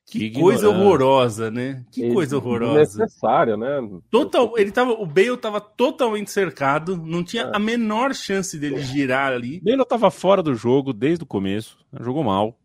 [0.06, 1.84] Que, que coisa horrorosa, né?
[1.90, 3.00] Que coisa horrorosa.
[3.00, 3.80] Necessária, né?
[4.10, 7.50] Total, ele tava, o Bale tava totalmente cercado, não tinha é.
[7.54, 9.60] a menor chance dele girar ali.
[9.60, 12.58] Bale tava fora do jogo desde o começo, jogou mal.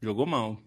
[0.00, 0.58] Jogou mal.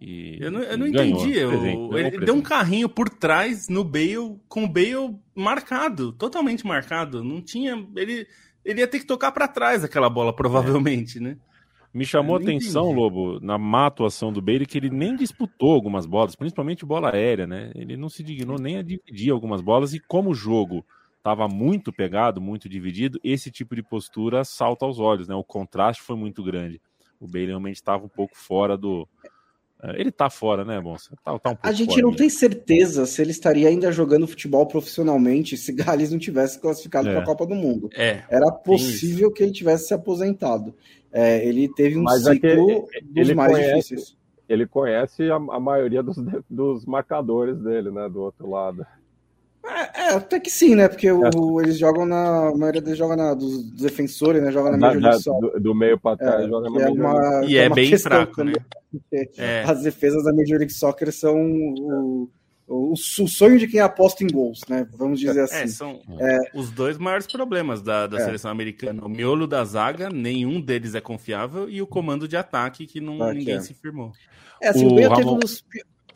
[0.00, 1.38] E eu não, eu não ganhou, entendi.
[1.38, 7.22] Eu, ele deu um carrinho por trás no Bale, com o Bale marcado, totalmente marcado.
[7.22, 7.86] Não tinha.
[7.94, 8.26] Ele,
[8.64, 11.20] ele ia ter que tocar para trás aquela bola, provavelmente, é.
[11.20, 11.36] né?
[11.92, 13.00] Me chamou a atenção, entendi.
[13.00, 17.46] Lobo, na má atuação do Bailey, que ele nem disputou algumas bolas, principalmente bola aérea,
[17.46, 17.72] né?
[17.74, 20.84] Ele não se dignou nem a dividir algumas bolas, e como o jogo
[21.18, 25.34] estava muito pegado, muito dividido, esse tipo de postura salta aos olhos, né?
[25.34, 26.80] O contraste foi muito grande.
[27.20, 29.06] O Bailey realmente estava um pouco fora do.
[29.82, 31.16] É, ele está fora, né, Bonsa?
[31.24, 35.56] Tá, tá um a gente não tem certeza se ele estaria ainda jogando futebol profissionalmente
[35.56, 37.12] se Gales não tivesse classificado é.
[37.12, 37.90] para a Copa do Mundo.
[37.94, 40.74] É, Era possível que ele tivesse se aposentado.
[41.12, 44.16] É, ele teve um Mas ciclo é dos ele mais conhece, difíceis.
[44.48, 46.16] Ele conhece a, a maioria dos,
[46.48, 48.84] dos marcadores dele, né, do outro lado.
[49.64, 50.88] É, é, até que sim, né?
[50.88, 51.12] Porque é.
[51.12, 52.48] o, eles jogam na.
[52.48, 54.50] A maioria deles joga na, dos, defensores, né?
[54.50, 55.52] Joga na, Major League Soccer.
[55.52, 58.42] Do, do, meio para trás, é, joga na é uma, E é, é bem fraco,
[58.42, 58.52] né?
[59.38, 59.62] É.
[59.62, 62.28] As defesas da Major League Soccer são o,
[62.70, 64.86] o, o, sonho de quem aposta em gols, né?
[64.96, 65.66] Vamos dizer assim.
[65.66, 66.00] são
[66.54, 69.04] os dois maiores problemas da, da seleção americana.
[69.04, 73.32] O miolo da zaga, nenhum deles é confiável, e o comando de ataque, que não,
[73.32, 74.12] ninguém se firmou.
[74.62, 75.64] É, assim, o, o Bale teve um dos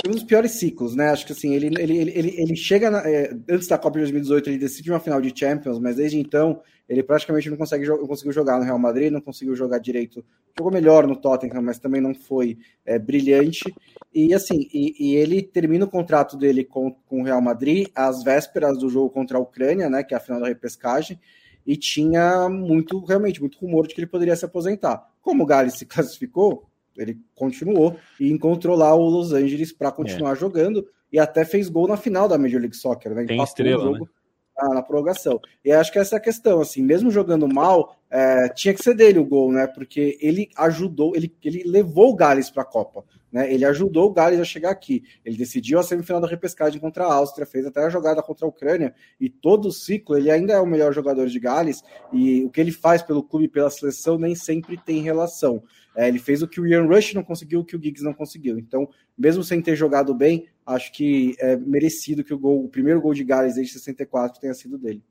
[0.07, 1.09] um dos piores ciclos, né?
[1.11, 4.51] Acho que assim, ele, ele, ele, ele chega na, é, antes da Copa de 2018,
[4.51, 8.33] ele decide uma final de Champions, mas desde então ele praticamente não consegue não conseguiu
[8.33, 10.25] jogar no Real Madrid, não conseguiu jogar direito.
[10.57, 13.75] Jogou melhor no Tottenham, mas também não foi é, brilhante.
[14.13, 18.23] E assim, e, e, ele termina o contrato dele com, com o Real Madrid às
[18.23, 20.05] vésperas do jogo contra a Ucrânia, né?
[20.05, 21.19] Que é a final da repescagem.
[21.67, 25.03] E tinha muito, realmente, muito rumor de que ele poderia se aposentar.
[25.23, 26.67] Como o Gales se classificou,
[26.97, 30.37] ele continuou e encontrou lá o Los Angeles para continuar é.
[30.37, 33.25] jogando e até fez gol na final da Major League Soccer, né?
[33.25, 34.11] Tem estrela, jogo né?
[34.57, 35.41] na, na, prorrogação.
[35.65, 38.95] E acho que essa é a questão, assim, mesmo jogando mal, é, tinha que ser
[38.95, 39.67] dele o gol, né?
[39.67, 43.53] Porque ele ajudou, ele, ele levou o Gales para a Copa, né?
[43.53, 45.03] Ele ajudou o Gales a chegar aqui.
[45.25, 48.49] Ele decidiu a semifinal da repescagem contra a Áustria, fez até a jogada contra a
[48.49, 51.83] Ucrânia e todo o ciclo ele ainda é o melhor jogador de Gales
[52.13, 55.63] e o que ele faz pelo clube, pela seleção nem sempre tem relação.
[55.97, 58.13] É, ele fez o que o Ian Rush não conseguiu, o que o Giggs não
[58.13, 58.59] conseguiu.
[58.59, 63.01] Então, mesmo sem ter jogado bem, acho que é merecido que o gol, o primeiro
[63.01, 65.03] gol de Gales desde 64 tenha sido dele.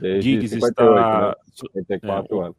[0.00, 1.28] Desde Giggs 58, está...
[1.28, 1.34] né?
[1.54, 2.56] 54 é, anos.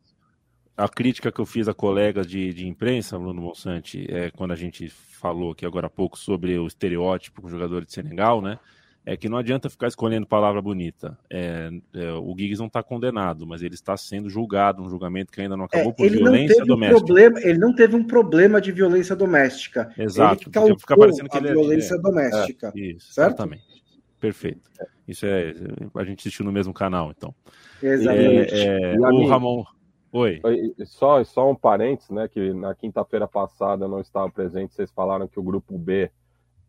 [0.76, 4.55] A crítica que eu fiz a colegas de, de imprensa, Bruno Monsanti, é quando a
[4.55, 8.59] gente falou aqui agora há pouco sobre o estereótipo com o jogador de Senegal, né?
[9.06, 11.18] É que não adianta ficar escolhendo palavra bonita.
[11.30, 15.41] É, é, o Giggs não está condenado, mas ele está sendo julgado, um julgamento que
[15.41, 16.97] ainda não acabou é, por violência doméstica.
[16.97, 19.93] Um problema, ele não teve um problema de violência doméstica.
[19.97, 20.36] Exato.
[20.36, 22.72] Ele que causou fica parecendo que a ele é- violência é, doméstica.
[22.76, 23.30] isso, certo?
[23.30, 23.84] exatamente.
[24.20, 24.72] Perfeito.
[25.06, 25.54] Isso é.
[25.95, 27.36] A gente assistiu no mesmo canal, então.
[27.82, 28.54] Exatamente.
[28.56, 29.66] É, o Ramon.
[30.14, 30.39] Oi.
[30.86, 32.30] Só, só um parênteses, né?
[32.30, 36.10] Que na quinta-feira passada eu não estava presente, vocês falaram que o grupo B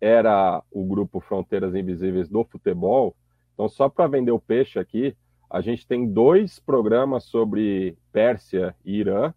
[0.05, 3.17] era o grupo Fronteiras Invisíveis do futebol.
[3.55, 5.17] Então, só para vender o peixe aqui,
[5.49, 9.33] a gente tem dois programas sobre Pérsia e Irã,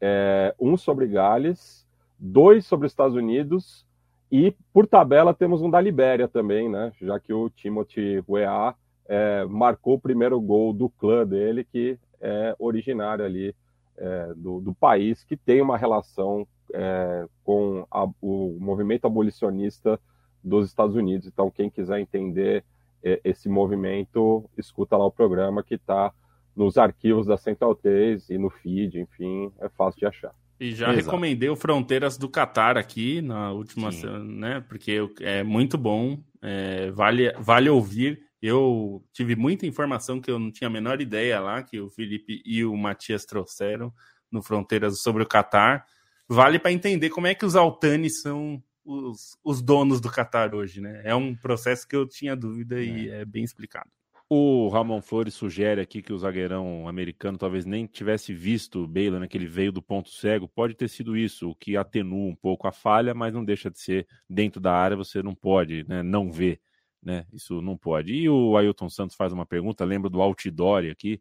[0.00, 1.86] é, um sobre Gales,
[2.18, 3.86] dois sobre Estados Unidos
[4.30, 6.92] e, por tabela, temos um da Libéria também, né?
[7.00, 8.74] Já que o Timothy Weah
[9.06, 13.54] é, marcou o primeiro gol do clã dele, que é originário ali
[13.96, 19.98] é, do, do país, que tem uma relação é, com a, o movimento abolicionista
[20.42, 21.26] dos Estados Unidos.
[21.26, 22.64] Então, quem quiser entender
[23.02, 26.12] é, esse movimento, escuta lá o programa que está
[26.54, 30.34] nos arquivos da Central 3 e no feed, enfim, é fácil de achar.
[30.60, 31.06] E já Exato.
[31.06, 33.90] recomendei o Fronteiras do Catar aqui na última,
[34.22, 34.64] né?
[34.68, 38.20] Porque é muito bom, é, vale, vale ouvir.
[38.40, 42.42] Eu tive muita informação que eu não tinha a menor ideia lá, que o Felipe
[42.44, 43.92] e o Matias trouxeram
[44.30, 45.84] no Fronteiras sobre o Catar
[46.28, 50.80] vale para entender como é que os Altanes são os, os donos do Qatar hoje,
[50.80, 51.02] né?
[51.04, 52.84] É um processo que eu tinha dúvida é.
[52.84, 53.90] e é bem explicado.
[54.34, 59.20] O Ramon Flores sugere aqui que o zagueirão americano talvez nem tivesse visto o Baylor,
[59.20, 60.48] né, que ele veio do ponto cego.
[60.48, 63.78] Pode ter sido isso, o que atenua um pouco a falha, mas não deixa de
[63.78, 66.62] ser dentro da área, você não pode né, não ver.
[67.02, 67.26] Né?
[67.30, 68.14] Isso não pode.
[68.14, 71.20] E o Ailton Santos faz uma pergunta, lembra do outdoor aqui.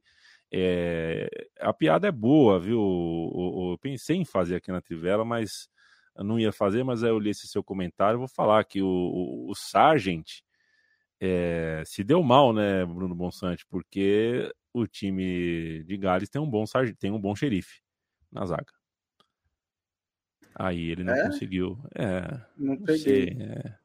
[0.54, 1.30] É,
[1.60, 2.80] a piada é boa, viu?
[2.80, 5.70] Eu, eu, pensei em fazer aqui na Trivela, mas
[6.18, 8.20] não ia fazer, mas aí eu li esse seu comentário.
[8.20, 10.42] Vou falar que o, o, o Sargent
[11.20, 13.66] é, se deu mal, né, Bruno Bonsante?
[13.68, 16.66] Porque o time de Gales tem um bom
[17.00, 17.82] tem um bom xerife
[18.32, 18.74] na zaga.
[20.56, 21.24] Aí ele não é?
[21.24, 21.78] conseguiu.
[21.96, 22.22] É,
[22.58, 23.38] não, não sei.
[23.40, 23.81] É.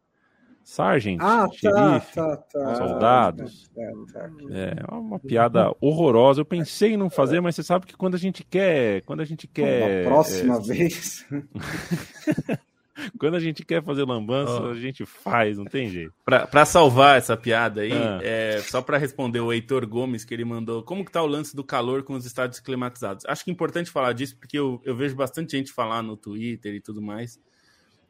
[0.66, 2.74] Sargent, ah, xerife, tá, tá, tá.
[2.74, 3.70] soldados.
[3.78, 6.40] É, tá, é uma piada horrorosa.
[6.40, 9.24] Eu pensei em não fazer, mas você sabe que quando a gente quer, quando a
[9.24, 10.60] gente quer, a próxima é...
[10.60, 11.24] vez.
[13.16, 14.70] quando a gente quer fazer lambança, oh.
[14.70, 16.12] a gente faz, não tem jeito.
[16.24, 18.18] Para salvar essa piada aí, ah.
[18.24, 21.54] é, só para responder o Heitor Gomes, que ele mandou, como que tá o lance
[21.54, 23.24] do calor com os estádios climatizados?
[23.28, 26.74] Acho que é importante falar disso, porque eu, eu vejo bastante gente falar no Twitter
[26.74, 27.40] e tudo mais.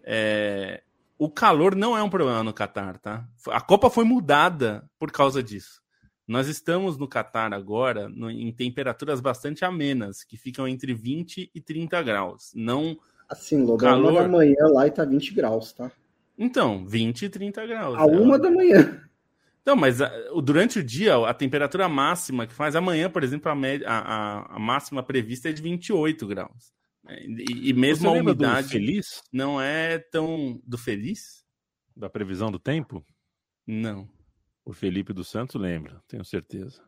[0.02, 0.80] É,
[1.18, 3.26] o calor não é um problema no Catar, tá?
[3.48, 5.80] A Copa foi mudada por causa disso.
[6.26, 11.60] Nós estamos no Catar agora no, em temperaturas bastante amenas, que ficam entre 20 e
[11.60, 12.52] 30 graus.
[12.54, 12.98] Não.
[13.28, 14.12] Assim, Lobo, calor...
[14.12, 15.90] uma da manhã lá e tá 20 graus, tá?
[16.36, 17.98] Então, 20 e 30 graus.
[17.98, 18.18] A né?
[18.18, 19.00] uma da manhã.
[19.64, 20.10] Não, mas a,
[20.42, 24.58] durante o dia, a temperatura máxima que faz amanhã, por exemplo, a, média, a, a
[24.58, 26.72] máxima prevista é de 28 graus.
[27.06, 27.18] Né?
[27.26, 29.22] E, e mesmo Você a umidade feliz?
[29.32, 31.44] não é tão do feliz?
[31.96, 33.04] Da previsão do tempo?
[33.66, 34.08] Não.
[34.64, 36.82] O Felipe dos Santos lembra, tenho certeza.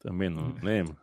[0.00, 0.56] Também não hum.
[0.62, 0.96] lembra?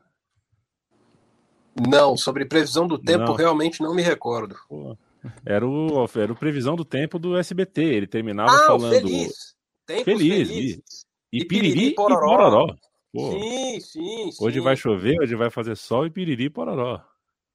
[1.88, 3.36] Não, sobre previsão do tempo, não.
[3.36, 4.56] realmente não me recordo.
[4.68, 4.98] Pô,
[5.46, 7.82] era o, era o previsão do tempo do SBT.
[7.82, 8.92] Ele terminava ah, falando.
[8.92, 9.56] Feliz.
[10.04, 10.50] feliz.
[10.50, 11.06] feliz.
[11.32, 12.34] E, e, piriri, e pororó.
[12.34, 12.76] E pororó.
[13.14, 17.02] Pô, sim, sim, Hoje vai chover, hoje vai fazer sol e piriri e pororó.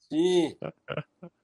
[0.08, 0.54] Sim.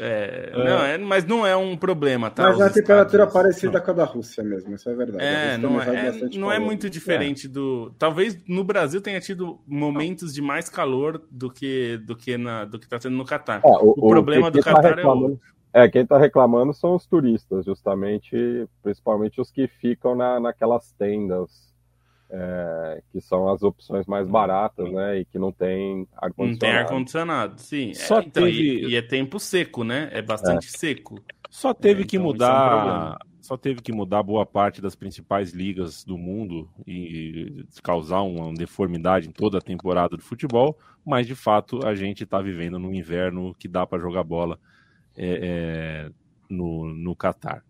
[0.00, 0.56] É, é.
[0.56, 2.44] Não, é, mas não é um problema, tá?
[2.44, 3.32] Mas a temperatura estados...
[3.32, 3.84] parecida não.
[3.84, 5.24] com a da Rússia mesmo, isso é verdade.
[5.24, 7.50] É, não, é, não é muito diferente é.
[7.50, 7.92] do.
[7.98, 12.78] Talvez no Brasil tenha tido momentos de mais calor do que do que na do
[12.78, 13.60] que está tendo no Catar.
[13.64, 15.38] É, o, o, problema do tá Catar tá é o...
[15.72, 21.67] É, quem está reclamando são os turistas, justamente, principalmente os que ficam na, naquelas tendas
[22.30, 25.20] é, que são as opções mais baratas, né?
[25.20, 26.50] E que não tem ar-condicionado.
[26.50, 27.94] Não tem ar-condicionado, sim.
[27.94, 28.58] Só é, então, teve...
[28.58, 30.08] e, e, é tempo seco, né?
[30.12, 30.70] É bastante é.
[30.70, 31.22] seco.
[31.48, 33.18] Só teve é, que então mudar.
[33.20, 38.20] É um só teve que mudar boa parte das principais ligas do mundo e causar
[38.20, 42.78] uma deformidade em toda a temporada do futebol, mas de fato a gente está vivendo
[42.78, 44.60] num inverno que dá para jogar bola
[45.16, 46.10] é,
[46.46, 47.64] no, no Catar.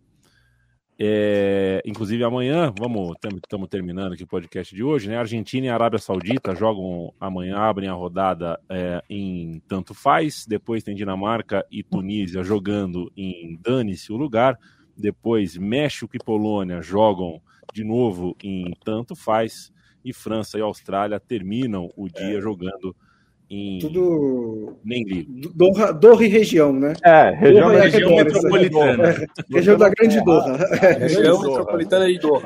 [1.00, 5.16] É, inclusive amanhã, vamos, estamos terminando aqui o podcast de hoje, né?
[5.16, 10.96] Argentina e Arábia Saudita jogam amanhã, abrem a rodada é, em tanto faz, depois tem
[10.96, 14.58] Dinamarca e Tunísia jogando em dane-se o lugar,
[14.96, 17.40] depois México e Polônia jogam
[17.72, 19.72] de novo em tanto faz,
[20.04, 22.40] e França e Austrália terminam o dia é.
[22.40, 22.96] jogando
[23.50, 23.78] em...
[23.78, 24.76] Tudo.
[24.84, 25.04] Nem.
[25.54, 26.92] Doha, Doha e região, né?
[27.02, 29.08] É, região, Doha região metropolitana.
[29.08, 30.56] É, região da Grande Doha.
[30.82, 32.44] É, região metropolitana de Doha.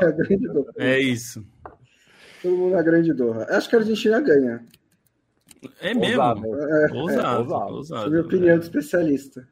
[0.79, 1.45] É, é isso.
[2.41, 3.47] Todo mundo na Grande Doha.
[3.51, 4.65] Acho que a Argentina ganha.
[5.81, 6.23] É mesmo?
[6.95, 8.11] Ousado, é, ousado.
[8.11, 9.47] minha opinião do especialista.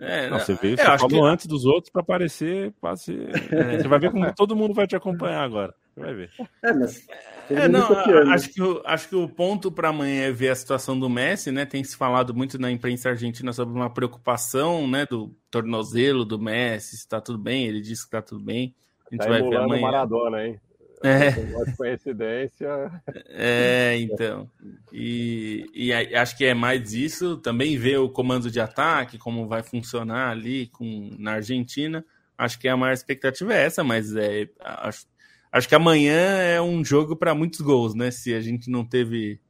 [0.00, 1.20] É, não, você veio, você falou que...
[1.20, 3.16] antes dos outros para aparecer, passe...
[3.52, 5.72] É, você vai ver como todo mundo vai te acompanhar agora.
[5.96, 6.30] Vai ver.
[6.62, 7.06] É, mas
[7.50, 7.86] é, não,
[8.32, 11.52] acho que, o, acho que o ponto para amanhã é ver a situação do Messi,
[11.52, 11.64] né?
[11.64, 16.96] Tem se falado muito na imprensa argentina sobre uma preocupação, né, do tornozelo do Messi,
[16.96, 18.74] se tá tudo bem, ele disse que tá tudo bem.
[19.06, 19.82] A gente tá vai ver amanhã.
[19.82, 20.60] Maradona, hein?
[21.04, 21.32] É.
[21.76, 22.90] coincidência.
[23.28, 24.50] É, então.
[24.90, 27.36] E, e acho que é mais isso.
[27.36, 32.02] Também ver o comando de ataque, como vai funcionar ali com, na Argentina.
[32.38, 35.06] Acho que a maior expectativa é essa, mas é, acho,
[35.54, 38.10] acho que amanhã é um jogo para muitos gols, né?
[38.10, 39.40] Se a gente não teve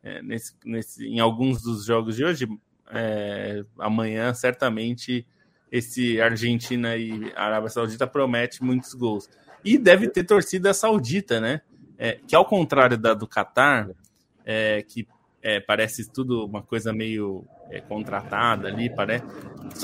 [0.00, 2.48] é, nesse, nesse, em alguns dos jogos de hoje,
[2.92, 5.26] é, amanhã certamente
[5.70, 9.28] esse Argentina e Arábia Saudita promete muitos gols.
[9.64, 11.60] E deve ter torcida saudita, né?
[11.98, 13.90] É, que ao contrário da do Catar,
[14.44, 15.08] é, que
[15.42, 19.24] é, parece tudo uma coisa meio é, contratada ali, parece.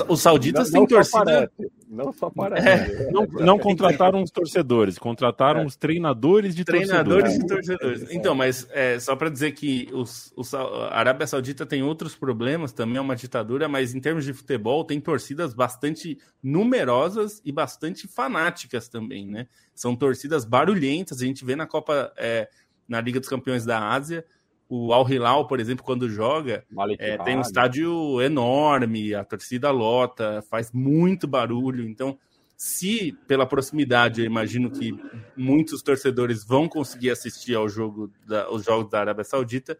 [0.07, 1.23] Os sauditas têm torcida.
[1.23, 2.67] Parece, não só parece.
[2.67, 5.65] É, não, não, contrataram os torcedores, contrataram é.
[5.65, 7.67] os treinadores de treinadores torcedores.
[7.67, 8.15] de torcedores.
[8.15, 12.73] Então, mas é, só para dizer que os, os, a Arábia Saudita tem outros problemas,
[12.73, 18.07] também é uma ditadura, mas em termos de futebol tem torcidas bastante numerosas e bastante
[18.07, 19.47] fanáticas também, né?
[19.73, 22.49] São torcidas barulhentas, a gente vê na Copa, é,
[22.87, 24.25] na Liga dos Campeões da Ásia
[24.67, 26.65] o Al Hilal, por exemplo, quando joga,
[26.97, 31.87] é, tem um estádio enorme, a torcida lota, faz muito barulho.
[31.87, 32.17] Então,
[32.57, 34.97] se pela proximidade, eu imagino que
[35.35, 39.77] muitos torcedores vão conseguir assistir ao jogo da, os jogos da Arábia Saudita.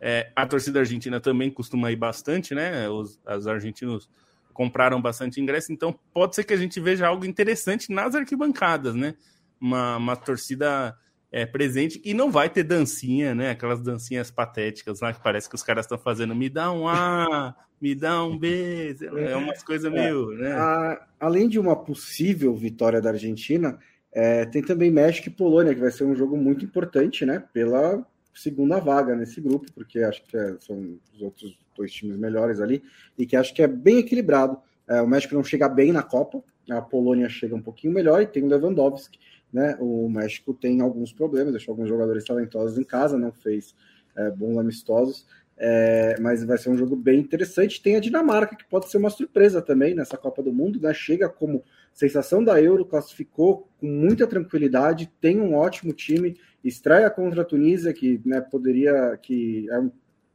[0.00, 2.88] É, a torcida argentina também costuma ir bastante, né?
[2.88, 4.08] Os as argentinos
[4.52, 9.14] compraram bastante ingresso, então pode ser que a gente veja algo interessante nas arquibancadas, né?
[9.60, 10.96] Uma, uma torcida
[11.32, 13.50] é, presente e não vai ter dancinha, né?
[13.50, 17.56] Aquelas dancinhas patéticas lá que parece que os caras estão fazendo me dá um A,
[17.80, 20.52] me dá um B, é umas coisas é, meio, né?
[20.52, 23.78] A, além de uma possível vitória da Argentina,
[24.12, 27.42] é, tem também México e Polônia, que vai ser um jogo muito importante, né?
[27.52, 32.60] Pela segunda vaga nesse grupo, porque acho que é, são os outros dois times melhores
[32.60, 32.82] ali,
[33.18, 34.58] e que acho que é bem equilibrado.
[34.86, 38.26] É, o México não chega bem na Copa, a Polônia chega um pouquinho melhor e
[38.26, 39.18] tem o Lewandowski,
[39.52, 39.76] né?
[39.80, 43.74] O México tem alguns problemas, deixou alguns jogadores talentosos em casa, não fez
[44.16, 45.26] é, bons amistosos.
[45.64, 47.82] É, mas vai ser um jogo bem interessante.
[47.82, 50.92] Tem a Dinamarca, que pode ser uma surpresa também nessa Copa do Mundo, né?
[50.94, 57.42] Chega como sensação da Euro, classificou com muita tranquilidade, tem um ótimo time, estreia contra
[57.42, 59.90] a Tunísia, que né, poderia, que é um,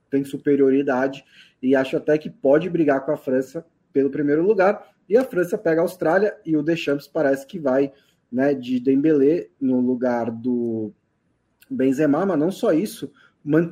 [0.09, 1.26] tem superioridade,
[1.61, 4.95] e acho até que pode brigar com a França pelo primeiro lugar.
[5.09, 7.91] E a França pega a Austrália e o Deschamps parece que vai
[8.32, 10.91] né, de Dembélé no lugar do
[11.69, 13.11] Benzema, mas não só isso,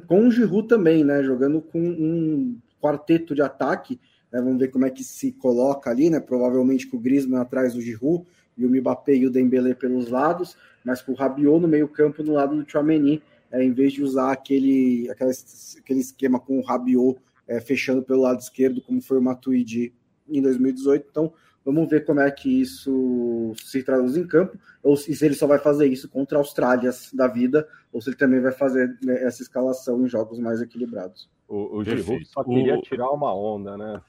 [0.08, 1.22] com o Giroud também, né?
[1.24, 3.99] Jogando com um quarteto de ataque.
[4.32, 6.20] Né, vamos ver como é que se coloca ali, né?
[6.20, 8.26] Provavelmente com o Griezmann atrás do Giroud
[8.58, 12.24] e o Mbappé e o Dembélé pelos lados, mas com o Rabiot no meio campo
[12.24, 15.32] no lado do Chouameni, é, em vez de usar aquele, aquela,
[15.78, 19.93] aquele esquema com o Rabiot é, fechando pelo lado esquerdo, como foi o Matuidi
[20.28, 21.08] em 2018.
[21.10, 21.34] Então,
[21.66, 25.57] vamos ver como é que isso se traduz em campo, ou se ele só vai
[25.57, 29.41] fazer isso contra a Austrália da vida, ou se ele também vai fazer né, essa
[29.41, 31.28] escalação em jogos mais equilibrados.
[31.47, 32.82] O, o Giroud só queria o...
[32.82, 34.01] tirar uma onda, né?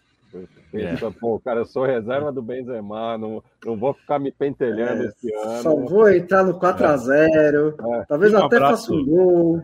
[0.70, 1.10] Pensa, é.
[1.10, 5.32] pô, cara, eu sou reserva do Benzema, não, não vou ficar me pentelhando é, esse
[5.32, 5.62] ano.
[5.62, 8.04] Só vou entrar no 4x0, é.
[8.04, 9.62] talvez um até faça um gol.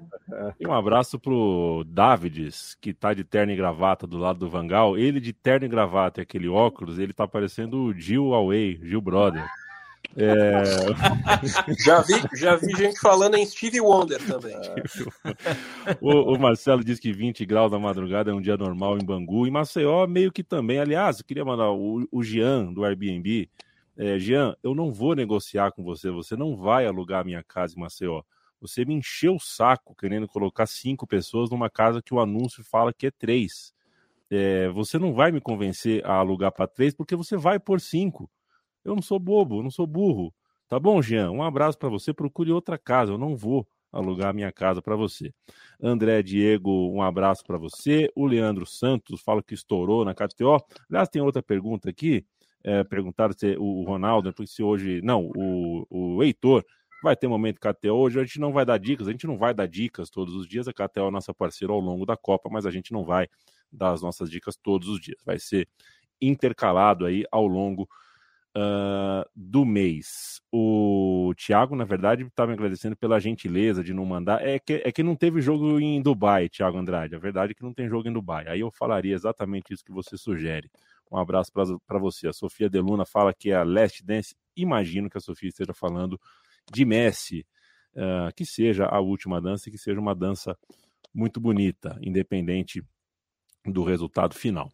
[0.59, 4.97] E um abraço pro Davids, que tá de terno e gravata do lado do Vangal.
[4.97, 9.01] Ele de terno e gravata e aquele óculos, ele tá parecendo o Gil Away, Gil
[9.01, 9.45] Brother.
[10.17, 10.63] É...
[11.85, 14.57] já, vi, já vi gente falando em Steve Wonder também.
[16.01, 19.47] o, o, Marcelo diz que 20 graus da madrugada é um dia normal em Bangu.
[19.47, 20.79] E Maceió, meio que também.
[20.79, 23.49] Aliás, eu queria mandar o, o Jean do Airbnb.
[23.97, 26.11] É, Jean, eu não vou negociar com você.
[26.11, 28.23] Você não vai alugar a minha casa em Maceió.
[28.61, 32.93] Você me encheu o saco querendo colocar cinco pessoas numa casa que o anúncio fala
[32.93, 33.75] que é três.
[34.31, 38.31] É, você não vai me convencer a alugar para três porque você vai por cinco.
[38.85, 40.35] Eu não sou bobo, eu não sou burro.
[40.68, 41.30] Tá bom, Jean?
[41.30, 42.12] Um abraço para você.
[42.12, 43.12] Procure outra casa.
[43.12, 45.33] Eu não vou alugar minha casa para você.
[45.80, 48.11] André Diego, um abraço para você.
[48.16, 50.59] O Leandro Santos fala que estourou na KTO.
[50.89, 52.24] Aliás, tem outra pergunta aqui.
[52.64, 55.03] É, perguntaram se o Ronaldo, se hoje.
[55.03, 56.64] Não, o, o Heitor
[57.03, 57.93] vai ter momento KTO.
[57.93, 60.49] Hoje a gente não vai dar dicas, a gente não vai dar dicas todos os
[60.49, 60.68] dias.
[60.68, 63.28] A KTO é nossa parceira ao longo da Copa, mas a gente não vai
[63.70, 65.20] dar as nossas dicas todos os dias.
[65.24, 65.68] Vai ser
[66.20, 67.89] intercalado aí ao longo
[68.57, 70.41] uh, do mês.
[70.53, 74.47] O Thiago, na verdade, está me agradecendo pela gentileza de não mandar.
[74.47, 77.15] É que, é que não teve jogo em Dubai, Thiago Andrade.
[77.15, 78.47] A verdade é que não tem jogo em Dubai.
[78.49, 80.71] Aí eu falaria exatamente isso que você sugere.
[81.11, 82.29] Um abraço para você.
[82.29, 84.35] A Sofia Deluna fala que é a Last Dance.
[84.57, 86.21] Imagino que a Sofia esteja falando
[86.71, 87.47] de Messi.
[87.95, 90.57] Uh, que seja a última dança e que seja uma dança
[91.13, 92.83] muito bonita, independente
[93.67, 94.73] do resultado final.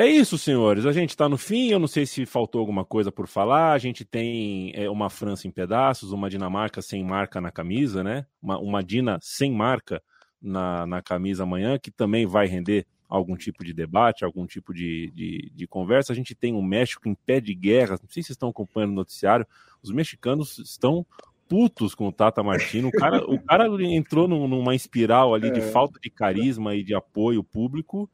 [0.00, 0.86] É isso, senhores.
[0.86, 1.68] A gente está no fim.
[1.68, 3.72] Eu não sei se faltou alguma coisa por falar.
[3.72, 8.24] A gente tem é, uma França em pedaços, uma Dinamarca sem marca na camisa, né?
[8.40, 10.02] Uma, uma Dina sem marca
[10.40, 15.12] na, na camisa amanhã, que também vai render algum tipo de debate, algum tipo de,
[15.14, 16.14] de, de, conversa.
[16.14, 17.98] A gente tem o México em pé de guerra.
[18.02, 19.46] Não sei se vocês estão acompanhando o noticiário.
[19.82, 21.04] Os mexicanos estão
[21.46, 22.88] putos com o Tata Martino.
[22.88, 25.70] O cara, o cara entrou numa espiral ali de é.
[25.70, 28.08] falta de carisma e de apoio público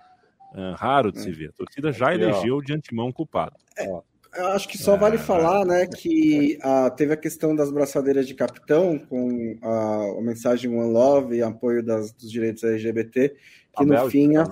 [0.55, 1.51] é, raro de se ver.
[1.51, 3.57] A torcida já elegeu de antemão culpado.
[3.79, 3.87] É,
[4.37, 8.35] eu acho que só vale falar, né, que ah, teve a questão das braçadeiras de
[8.35, 13.37] capitão com a, a mensagem One Love e apoio das, dos direitos LGBT, que
[13.75, 14.47] a no Bélgica fim a,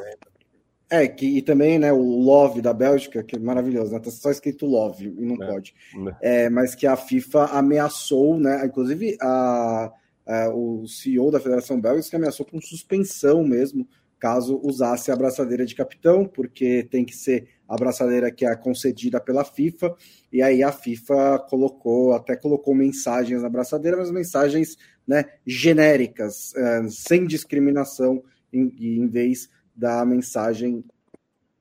[0.90, 4.30] é que e também, né, o Love da Bélgica, que é maravilhoso, né, tá só
[4.30, 5.52] escrito Love e não é.
[5.52, 5.74] pode,
[6.20, 9.92] é, mas que a FIFA ameaçou, né, inclusive a,
[10.26, 13.86] a o CEO da Federação Bélgica ameaçou com suspensão mesmo
[14.24, 19.20] caso usasse a abraçadeira de capitão, porque tem que ser a abraçadeira que é concedida
[19.20, 19.94] pela FIFA,
[20.32, 26.88] e aí a FIFA colocou, até colocou mensagens na abraçadeira, mas mensagens né, genéricas, é,
[26.88, 30.82] sem discriminação, em, em vez da mensagem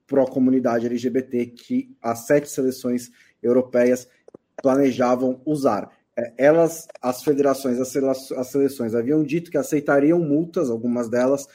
[0.07, 3.09] pró-comunidade LGBT que as sete seleções
[3.41, 4.07] europeias
[4.61, 5.91] planejavam usar.
[6.17, 11.45] É, elas, as federações, as seleções haviam dito que aceitariam multas, algumas delas,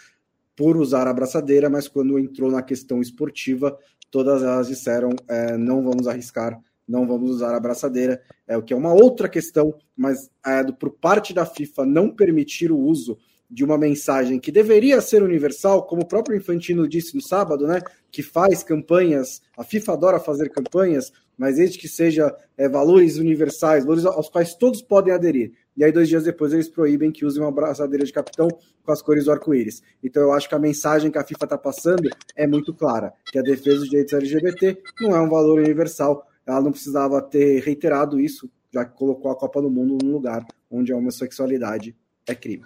[0.58, 3.78] por usar a abraçadeira, mas quando entrou na questão esportiva,
[4.10, 8.72] todas elas disseram é, não vamos arriscar, não vamos usar a abraçadeira, é o que
[8.72, 13.16] é uma outra questão, mas é, por parte da FIFA não permitir o uso
[13.50, 17.80] de uma mensagem que deveria ser universal, como o próprio Infantino disse no sábado, né,
[18.10, 23.84] que faz campanhas, a FIFA adora fazer campanhas, mas desde que seja é, valores universais,
[23.84, 27.38] valores aos quais todos podem aderir e aí dois dias depois eles proíbem que use
[27.38, 28.48] uma abraçadeira de capitão
[28.82, 29.80] com as cores do arco-íris.
[30.02, 33.38] Então eu acho que a mensagem que a FIFA está passando é muito clara, que
[33.38, 38.18] a defesa dos direitos LGBT não é um valor universal, ela não precisava ter reiterado
[38.18, 41.96] isso, já que colocou a Copa do Mundo num lugar onde a homossexualidade
[42.26, 42.64] é crime.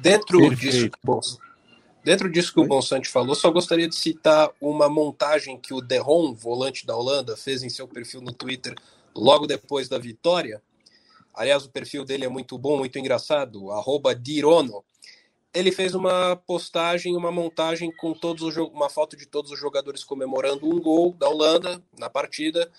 [0.00, 0.98] Dentro Perfeito.
[1.04, 1.38] disso,
[2.04, 6.34] Dentro disso que o Bonsante falou, só gostaria de citar uma montagem que o Derron,
[6.34, 8.74] volante da Holanda, fez em seu perfil no Twitter
[9.16, 10.62] logo depois da vitória.
[11.32, 14.84] Aliás, o perfil dele é muito bom, muito engraçado, arroba Dirono.
[15.54, 20.04] Ele fez uma postagem, uma montagem com todos os uma foto de todos os jogadores
[20.04, 22.70] comemorando um gol da Holanda na partida,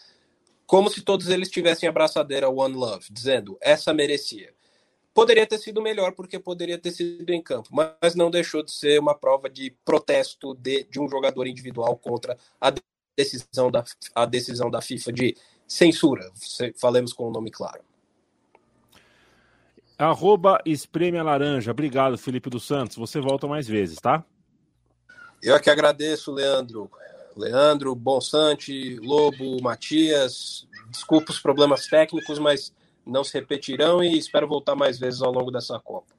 [0.68, 4.55] como se todos eles tivessem abraçadeira One Love, dizendo essa merecia.
[5.16, 9.00] Poderia ter sido melhor porque poderia ter sido em campo, mas não deixou de ser
[9.00, 12.74] uma prova de protesto de, de um jogador individual contra a
[13.18, 16.30] decisão, da, a decisão da FIFA de censura.
[16.76, 17.80] Falemos com o nome claro.
[19.98, 21.72] Arroba Espreme a Laranja.
[21.72, 22.98] Obrigado, Felipe dos Santos.
[22.98, 24.22] Você volta mais vezes, tá?
[25.42, 26.92] Eu é que agradeço, Leandro.
[27.38, 30.68] Leandro, Bonsante, Lobo, Matias.
[30.90, 32.74] Desculpa os problemas técnicos, mas
[33.06, 36.14] não se repetirão e espero voltar mais vezes ao longo dessa Copa.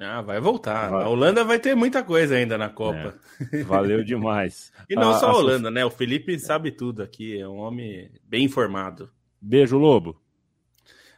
[0.00, 0.90] Ah, vai voltar.
[0.90, 1.02] Vai.
[1.02, 3.16] A Holanda vai ter muita coisa ainda na Copa.
[3.52, 3.62] É.
[3.64, 4.72] Valeu demais.
[4.88, 5.84] e não ah, só a Holanda, né?
[5.84, 9.10] O Felipe sabe tudo aqui, é um homem bem informado.
[9.40, 10.20] Beijo, Lobo.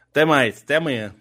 [0.09, 1.13] Até mais, até amanhã.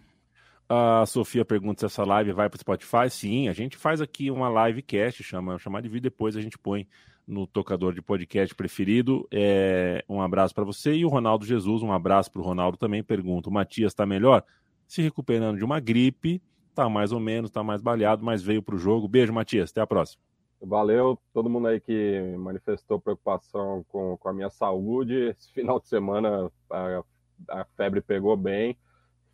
[0.68, 3.10] A Sofia pergunta se essa live vai para o Spotify.
[3.10, 6.56] Sim, a gente faz aqui uma live cast, chama, chamar de vídeo, depois a gente
[6.56, 6.88] põe
[7.30, 9.26] no tocador de podcast preferido.
[9.30, 13.02] É, um abraço para você e o Ronaldo Jesus, um abraço para o Ronaldo também.
[13.02, 14.44] Pergunta: o Matias está melhor?
[14.86, 16.42] Se recuperando de uma gripe,
[16.74, 19.06] tá mais ou menos, tá mais baleado, mas veio para o jogo.
[19.06, 20.20] Beijo, Matias, até a próxima.
[20.60, 25.14] Valeu todo mundo aí que manifestou preocupação com, com a minha saúde.
[25.14, 27.02] Esse final de semana a,
[27.48, 28.76] a febre pegou bem.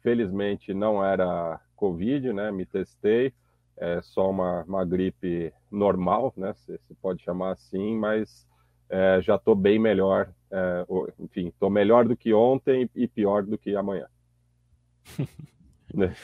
[0.03, 2.53] Felizmente não era Covid, né?
[2.53, 3.33] Me testei
[3.79, 6.55] é só uma, uma gripe normal, né?
[6.55, 8.47] Se, se pode chamar assim, mas
[8.89, 10.33] é, já estou bem melhor.
[10.51, 10.87] É,
[11.19, 14.07] enfim, estou melhor do que ontem e pior do que amanhã.
[15.93, 16.15] né?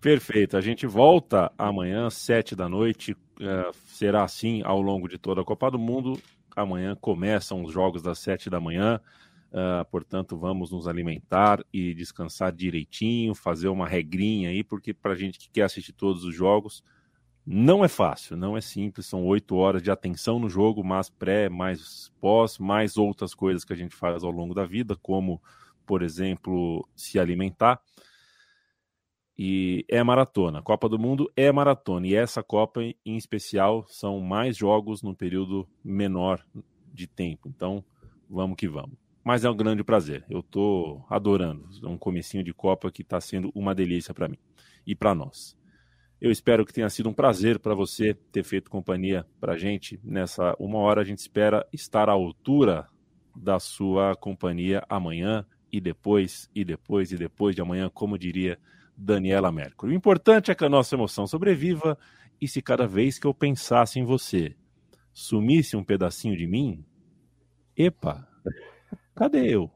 [0.00, 0.56] Perfeito.
[0.56, 3.16] A gente volta amanhã, sete da noite.
[3.40, 6.20] É, será assim ao longo de toda a Copa do Mundo.
[6.54, 9.00] Amanhã começam os jogos das sete da manhã.
[9.52, 15.16] Uh, portanto, vamos nos alimentar e descansar direitinho, fazer uma regrinha aí, porque para a
[15.16, 16.82] gente que quer assistir todos os jogos,
[17.46, 19.06] não é fácil, não é simples.
[19.06, 23.72] São oito horas de atenção no jogo, mais pré, mais pós, mais outras coisas que
[23.72, 25.40] a gente faz ao longo da vida, como,
[25.86, 27.80] por exemplo, se alimentar.
[29.38, 30.60] E é maratona.
[30.60, 32.06] Copa do Mundo é maratona.
[32.06, 36.44] E essa Copa, em especial, são mais jogos no período menor
[36.92, 37.48] de tempo.
[37.48, 37.84] Então,
[38.28, 40.24] vamos que vamos mas é um grande prazer.
[40.30, 41.68] Eu estou adorando.
[41.82, 44.38] É um comecinho de Copa que está sendo uma delícia para mim
[44.86, 45.58] e para nós.
[46.20, 50.54] Eu espero que tenha sido um prazer para você ter feito companhia para gente nessa
[50.60, 51.00] uma hora.
[51.00, 52.86] A gente espera estar à altura
[53.34, 58.56] da sua companhia amanhã e depois, e depois, e depois de amanhã, como diria
[58.96, 59.92] Daniela Mercury.
[59.92, 61.98] O importante é que a nossa emoção sobreviva
[62.40, 64.54] e se cada vez que eu pensasse em você
[65.12, 66.84] sumisse um pedacinho de mim,
[67.76, 68.28] epa,
[69.16, 69.75] Cadê eu?